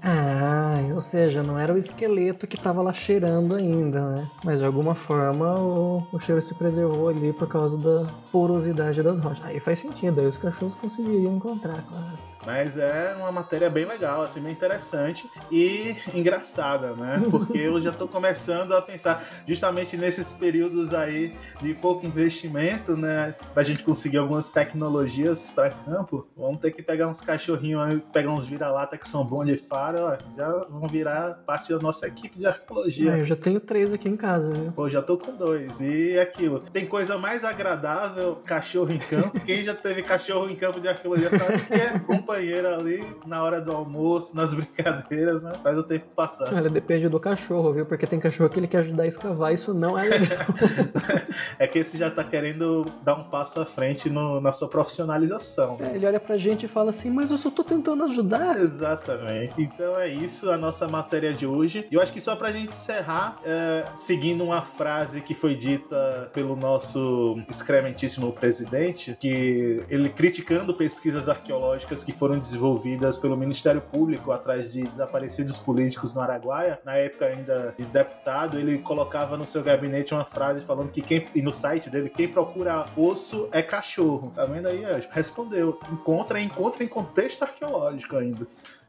Ah, 0.07 0.75
ou 0.93 1.01
seja, 1.01 1.41
não 1.41 1.57
era 1.57 1.73
o 1.73 1.77
esqueleto 1.77 2.45
que 2.45 2.57
tava 2.57 2.79
lá 2.83 2.93
cheirando 2.93 3.55
ainda, 3.55 4.01
né? 4.01 4.31
Mas 4.43 4.59
de 4.59 4.65
alguma 4.65 4.93
forma 4.93 5.59
o, 5.59 6.07
o 6.11 6.19
cheiro 6.19 6.39
se 6.39 6.53
preservou 6.53 7.09
ali 7.09 7.33
por 7.33 7.47
causa 7.47 7.75
da 7.75 8.05
porosidade 8.31 9.01
das 9.01 9.19
rochas. 9.19 9.43
Aí 9.43 9.59
faz 9.59 9.79
sentido, 9.79 10.19
aí 10.21 10.27
os 10.27 10.37
cachorros 10.37 10.75
conseguiriam 10.75 11.35
encontrar, 11.35 11.83
claro. 11.87 12.19
Mas 12.45 12.77
é 12.77 13.15
uma 13.17 13.31
matéria 13.31 13.69
bem 13.69 13.85
legal, 13.85 14.23
assim, 14.23 14.41
bem 14.41 14.51
interessante 14.51 15.29
e 15.51 15.95
engraçada, 16.13 16.93
né? 16.93 17.21
Porque 17.29 17.57
eu 17.57 17.79
já 17.81 17.91
tô 17.91 18.07
começando 18.07 18.73
a 18.73 18.81
pensar 18.81 19.25
justamente 19.47 19.97
nesses 19.97 20.31
períodos 20.33 20.93
aí 20.93 21.35
de 21.61 21.73
pouco 21.73 22.05
investimento, 22.05 22.95
né? 22.95 23.35
Pra 23.53 23.63
gente 23.63 23.83
conseguir 23.83 24.17
algumas 24.17 24.49
tecnologias 24.49 25.49
para 25.49 25.69
campo. 25.69 26.27
Vamos 26.37 26.59
ter 26.59 26.71
que 26.71 26.81
pegar 26.81 27.07
uns 27.07 27.21
cachorrinhos 27.21 27.81
aí, 27.81 27.99
pegar 28.13 28.31
uns 28.31 28.45
vira-lata 28.45 28.97
que 28.97 29.07
são 29.07 29.25
bons 29.25 29.45
de 29.45 29.57
faro, 29.57 29.99
ó, 29.99 30.17
já 30.35 30.49
vão 30.69 30.87
virar 30.87 31.35
parte 31.45 31.73
da 31.73 31.79
nossa 31.79 32.07
equipe 32.07 32.37
de 32.37 32.45
arqueologia. 32.45 33.13
Ah, 33.13 33.17
eu 33.19 33.25
já 33.25 33.35
tenho 33.35 33.59
três 33.59 33.91
aqui 33.91 34.07
em 34.07 34.17
casa, 34.17 34.53
viu? 34.53 34.71
Pô, 34.71 34.89
já 34.89 35.01
tô 35.01 35.17
com 35.17 35.35
dois. 35.35 35.81
E 35.81 36.13
é 36.13 36.21
aquilo. 36.21 36.59
Tem 36.59 36.85
coisa 36.85 37.17
mais 37.17 37.43
agradável, 37.43 38.37
cachorro 38.45 38.91
em 38.91 38.99
campo. 38.99 39.39
Quem 39.41 39.63
já 39.63 39.73
teve 39.73 40.01
cachorro 40.01 40.49
em 40.49 40.55
campo 40.55 40.79
de 40.79 40.87
arqueologia 40.87 41.29
sabe 41.31 41.65
que 41.65 41.73
é 41.73 41.99
companheiro 42.35 42.67
ali 42.67 43.05
na 43.25 43.41
hora 43.43 43.61
do 43.61 43.71
almoço, 43.71 44.35
nas 44.35 44.53
brincadeiras, 44.55 45.43
né? 45.43 45.53
Faz 45.63 45.77
o 45.77 45.83
tempo 45.83 46.05
passar. 46.15 46.53
Olha, 46.53 46.69
depende 46.69 47.07
do 47.09 47.19
cachorro, 47.19 47.73
viu? 47.73 47.85
Porque 47.85 48.05
tem 48.05 48.19
cachorro 48.19 48.49
que 48.49 48.59
ele 48.59 48.67
quer 48.67 48.79
ajudar 48.79 49.03
a 49.03 49.07
escavar, 49.07 49.53
isso 49.53 49.73
não 49.73 49.97
é 49.97 50.03
legal. 50.03 50.45
É 51.59 51.67
que 51.67 51.79
esse 51.79 51.97
já 51.97 52.09
tá 52.09 52.23
querendo 52.23 52.85
dar 53.03 53.15
um 53.15 53.23
passo 53.25 53.59
à 53.61 53.65
frente 53.65 54.09
no- 54.09 54.39
na 54.41 54.51
sua 54.51 54.67
profissionalização. 54.67 55.77
É, 55.79 55.95
ele 55.95 56.05
olha 56.05 56.19
pra 56.19 56.37
gente 56.37 56.65
e 56.65 56.69
fala 56.69 56.89
assim, 56.89 57.09
mas 57.09 57.31
eu 57.31 57.37
só 57.37 57.49
tô 57.49 57.63
tentando 57.63 58.03
ajudar. 58.03 58.57
Exatamente. 58.57 59.53
Então 59.57 59.97
é 59.97 60.07
isso 60.07 60.49
a 60.51 60.57
nossa 60.57 60.87
matéria 60.87 61.33
de 61.33 61.45
hoje. 61.45 61.87
E 61.91 61.95
eu 61.95 62.01
acho 62.01 62.11
que 62.11 62.19
só 62.21 62.35
pra 62.35 62.51
gente 62.51 62.69
encerrar, 62.71 63.37
é, 63.45 63.85
seguindo 63.95 64.43
uma 64.43 64.61
frase 64.61 65.21
que 65.21 65.33
foi 65.33 65.55
dita 65.55 66.29
pelo 66.33 66.55
nosso 66.55 67.37
excrementíssimo 67.49 68.31
presidente, 68.31 69.15
que 69.19 69.83
ele 69.89 70.09
criticando 70.09 70.73
pesquisas 70.73 71.29
arqueológicas 71.29 72.03
que 72.03 72.11
foram 72.11 72.24
desenvolvidas 72.33 73.17
pelo 73.17 73.37
Ministério 73.37 73.81
Público 73.81 74.31
atrás 74.31 74.73
de 74.73 74.83
desaparecidos 74.83 75.57
políticos 75.57 76.13
no 76.13 76.21
Araguaia, 76.21 76.79
na 76.83 76.95
época 76.95 77.25
ainda 77.25 77.73
de 77.77 77.85
deputado, 77.85 78.57
ele 78.57 78.79
colocava 78.79 79.37
no 79.37 79.45
seu 79.45 79.61
gabinete 79.63 80.13
uma 80.13 80.25
frase 80.25 80.61
falando 80.61 80.91
que 80.91 81.01
quem, 81.01 81.27
e 81.35 81.41
no 81.41 81.53
site 81.53 81.89
dele, 81.89 82.09
quem 82.09 82.27
procura 82.27 82.85
osso 82.97 83.47
é 83.51 83.61
cachorro. 83.61 84.31
Tá 84.35 84.45
vendo 84.45 84.67
aí? 84.67 84.83
Respondeu. 85.11 85.79
Encontra, 85.91 86.41
encontra 86.41 86.83
em 86.83 86.87
contexto 86.87 87.43
arqueológico 87.43 88.17
ainda. 88.17 88.47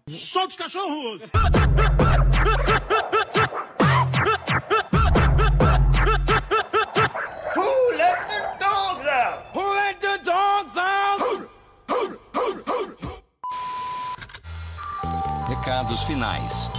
Solta 0.09 0.49
os 0.49 0.57
cachorros! 0.57 1.21
Recados 15.57 16.03
finais. 16.05 16.71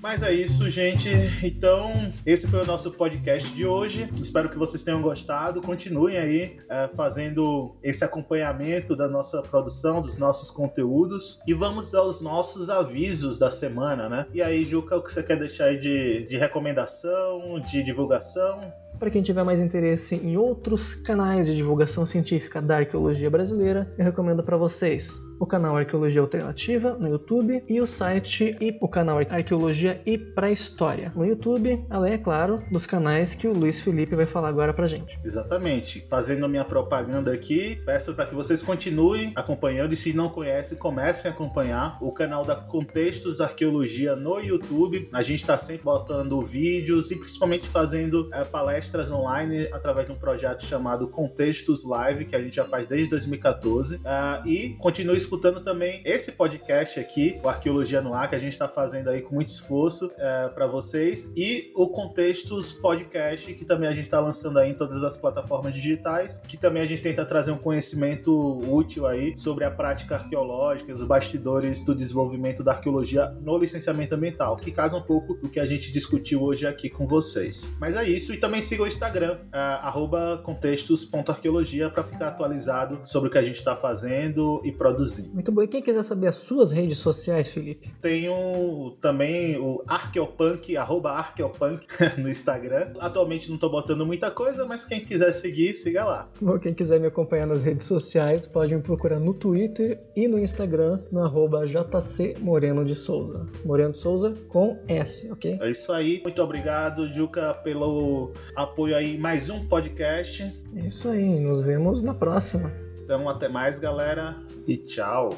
Mas 0.00 0.22
é 0.22 0.32
isso, 0.32 0.68
gente. 0.70 1.08
Então, 1.42 2.12
esse 2.24 2.46
foi 2.48 2.62
o 2.62 2.66
nosso 2.66 2.90
podcast 2.92 3.52
de 3.52 3.66
hoje. 3.66 4.08
Espero 4.20 4.48
que 4.48 4.58
vocês 4.58 4.82
tenham 4.82 5.00
gostado. 5.02 5.60
Continuem 5.60 6.16
aí 6.16 6.56
eh, 6.68 6.90
fazendo 6.96 7.76
esse 7.82 8.04
acompanhamento 8.04 8.96
da 8.96 9.08
nossa 9.08 9.42
produção, 9.42 10.00
dos 10.00 10.16
nossos 10.16 10.50
conteúdos. 10.50 11.40
E 11.46 11.54
vamos 11.54 11.94
aos 11.94 12.20
nossos 12.20 12.70
avisos 12.70 13.38
da 13.38 13.50
semana, 13.50 14.08
né? 14.08 14.26
E 14.32 14.42
aí, 14.42 14.64
Juca, 14.64 14.96
o 14.96 15.02
que 15.02 15.12
você 15.12 15.22
quer 15.22 15.38
deixar 15.38 15.66
aí 15.66 15.78
de, 15.78 16.26
de 16.26 16.36
recomendação, 16.36 17.60
de 17.60 17.82
divulgação? 17.82 18.60
Para 18.98 19.10
quem 19.10 19.22
tiver 19.22 19.44
mais 19.44 19.60
interesse 19.60 20.14
em 20.14 20.36
outros 20.36 20.94
canais 20.94 21.46
de 21.46 21.56
divulgação 21.56 22.06
científica 22.06 22.62
da 22.62 22.78
arqueologia 22.78 23.28
brasileira, 23.28 23.92
eu 23.98 24.04
recomendo 24.04 24.42
para 24.42 24.56
vocês 24.56 25.20
o 25.38 25.46
canal 25.46 25.76
Arqueologia 25.76 26.20
Alternativa 26.20 26.96
no 26.98 27.08
YouTube 27.08 27.62
e 27.68 27.80
o 27.80 27.86
site 27.86 28.56
e 28.60 28.76
o 28.80 28.88
canal 28.88 29.18
Arqueologia 29.18 30.00
e 30.06 30.16
Pré-História 30.16 31.12
no 31.14 31.24
YouTube, 31.24 31.84
além, 31.90 32.14
é 32.14 32.18
claro, 32.18 32.62
dos 32.70 32.86
canais 32.86 33.34
que 33.34 33.46
o 33.46 33.52
Luiz 33.52 33.80
Felipe 33.80 34.16
vai 34.16 34.26
falar 34.26 34.48
agora 34.48 34.72
pra 34.72 34.88
gente. 34.88 35.18
Exatamente. 35.24 36.06
Fazendo 36.08 36.48
minha 36.48 36.64
propaganda 36.64 37.32
aqui, 37.32 37.80
peço 37.84 38.14
para 38.14 38.26
que 38.26 38.34
vocês 38.34 38.62
continuem 38.62 39.32
acompanhando 39.36 39.92
e 39.92 39.96
se 39.96 40.12
não 40.12 40.28
conhecem, 40.28 40.78
comecem 40.78 41.30
a 41.30 41.34
acompanhar 41.34 41.98
o 42.00 42.12
canal 42.12 42.44
da 42.44 42.56
Contextos 42.56 43.40
Arqueologia 43.40 44.16
no 44.16 44.40
YouTube. 44.40 45.08
A 45.12 45.22
gente 45.22 45.40
está 45.40 45.58
sempre 45.58 45.84
botando 45.84 46.40
vídeos 46.40 47.10
e 47.10 47.16
principalmente 47.16 47.68
fazendo 47.68 48.28
eh, 48.32 48.44
palestras 48.44 49.10
online 49.10 49.68
através 49.72 50.06
de 50.06 50.12
um 50.12 50.16
projeto 50.16 50.64
chamado 50.64 51.08
Contextos 51.08 51.84
Live, 51.84 52.24
que 52.24 52.34
a 52.34 52.42
gente 52.42 52.56
já 52.56 52.64
faz 52.64 52.86
desde 52.86 53.10
2014. 53.10 54.00
Ah, 54.04 54.42
e 54.46 54.76
continue 54.78 55.16
escutando 55.16 55.33
também 55.38 56.02
esse 56.04 56.32
podcast 56.32 56.98
aqui, 56.98 57.40
o 57.42 57.48
Arqueologia 57.48 58.00
no 58.00 58.14
Ar, 58.14 58.28
que 58.28 58.34
a 58.34 58.38
gente 58.38 58.52
está 58.52 58.68
fazendo 58.68 59.08
aí 59.08 59.22
com 59.22 59.34
muito 59.34 59.48
esforço 59.48 60.10
para 60.54 60.66
vocês, 60.66 61.32
e 61.36 61.72
o 61.74 61.88
Contextos 61.88 62.72
Podcast, 62.72 63.52
que 63.54 63.64
também 63.64 63.88
a 63.88 63.92
gente 63.92 64.04
está 64.04 64.20
lançando 64.20 64.58
aí 64.58 64.70
em 64.70 64.74
todas 64.74 65.02
as 65.02 65.16
plataformas 65.16 65.72
digitais, 65.72 66.38
que 66.46 66.56
também 66.56 66.82
a 66.82 66.86
gente 66.86 67.02
tenta 67.02 67.24
trazer 67.24 67.52
um 67.52 67.58
conhecimento 67.58 68.58
útil 68.68 69.06
aí 69.06 69.36
sobre 69.36 69.64
a 69.64 69.70
prática 69.70 70.16
arqueológica, 70.16 70.92
os 70.92 71.02
bastidores 71.02 71.84
do 71.84 71.94
desenvolvimento 71.94 72.62
da 72.62 72.72
arqueologia 72.72 73.26
no 73.40 73.56
licenciamento 73.58 74.14
ambiental, 74.14 74.56
que 74.56 74.70
casa 74.70 74.96
um 74.96 75.02
pouco 75.02 75.34
do 75.34 75.48
que 75.48 75.60
a 75.60 75.66
gente 75.66 75.92
discutiu 75.92 76.42
hoje 76.42 76.66
aqui 76.66 76.88
com 76.88 77.06
vocês. 77.06 77.76
Mas 77.80 77.96
é 77.96 78.08
isso, 78.08 78.32
e 78.32 78.36
também 78.36 78.62
siga 78.62 78.82
o 78.82 78.86
Instagram, 78.86 79.38
arroba 79.52 80.40
contextos.arqueologia, 80.44 81.90
para 81.90 82.02
ficar 82.02 82.28
atualizado 82.28 83.00
sobre 83.04 83.28
o 83.28 83.32
que 83.32 83.38
a 83.38 83.42
gente 83.42 83.56
está 83.56 83.76
fazendo 83.76 84.60
e 84.64 84.72
produzindo. 84.72 85.13
Assim. 85.14 85.30
Muito 85.32 85.52
bom. 85.52 85.62
E 85.62 85.68
quem 85.68 85.82
quiser 85.82 86.02
saber 86.02 86.28
as 86.28 86.36
suas 86.36 86.72
redes 86.72 86.98
sociais, 86.98 87.48
Felipe? 87.48 87.92
Tenho 88.00 88.96
também 89.00 89.56
o 89.56 89.82
Arqueopunk, 89.86 90.76
arroba 90.76 91.12
Arqueopunk 91.12 91.86
no 92.18 92.28
Instagram. 92.28 92.92
Atualmente 92.98 93.50
não 93.50 93.58
tô 93.58 93.68
botando 93.68 94.04
muita 94.04 94.30
coisa, 94.30 94.64
mas 94.64 94.84
quem 94.84 95.04
quiser 95.04 95.32
seguir, 95.32 95.74
siga 95.74 96.04
lá. 96.04 96.28
Bom, 96.40 96.58
quem 96.58 96.74
quiser 96.74 97.00
me 97.00 97.06
acompanhar 97.06 97.46
nas 97.46 97.62
redes 97.62 97.86
sociais, 97.86 98.46
pode 98.46 98.74
me 98.74 98.82
procurar 98.82 99.20
no 99.20 99.34
Twitter 99.34 100.00
e 100.16 100.26
no 100.26 100.38
Instagram, 100.38 101.00
no 101.10 101.22
arroba 101.22 101.66
JC 101.66 102.36
Moreno 102.40 102.84
de 102.84 102.94
Souza. 102.94 103.48
Moreno 103.64 103.92
de 103.92 103.98
Souza 103.98 104.34
com 104.48 104.78
S, 104.88 105.30
ok? 105.30 105.58
É 105.60 105.70
isso 105.70 105.92
aí. 105.92 106.20
Muito 106.22 106.42
obrigado, 106.42 107.10
Juca, 107.12 107.54
pelo 107.54 108.32
apoio 108.56 108.96
aí. 108.96 109.16
Mais 109.18 109.50
um 109.50 109.66
podcast. 109.66 110.42
É 110.76 110.86
isso 110.86 111.08
aí. 111.08 111.40
Nos 111.40 111.62
vemos 111.62 112.02
na 112.02 112.14
próxima. 112.14 112.72
Então, 113.04 113.28
até 113.28 113.48
mais, 113.48 113.78
galera. 113.78 114.36
E 114.66 114.78
tchau. 114.78 115.30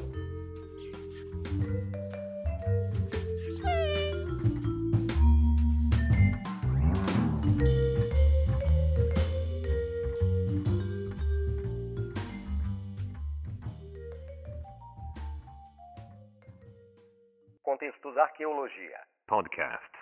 Contextos 17.65 18.17
Arqueologia. 18.17 19.01
Podcast. 19.27 19.96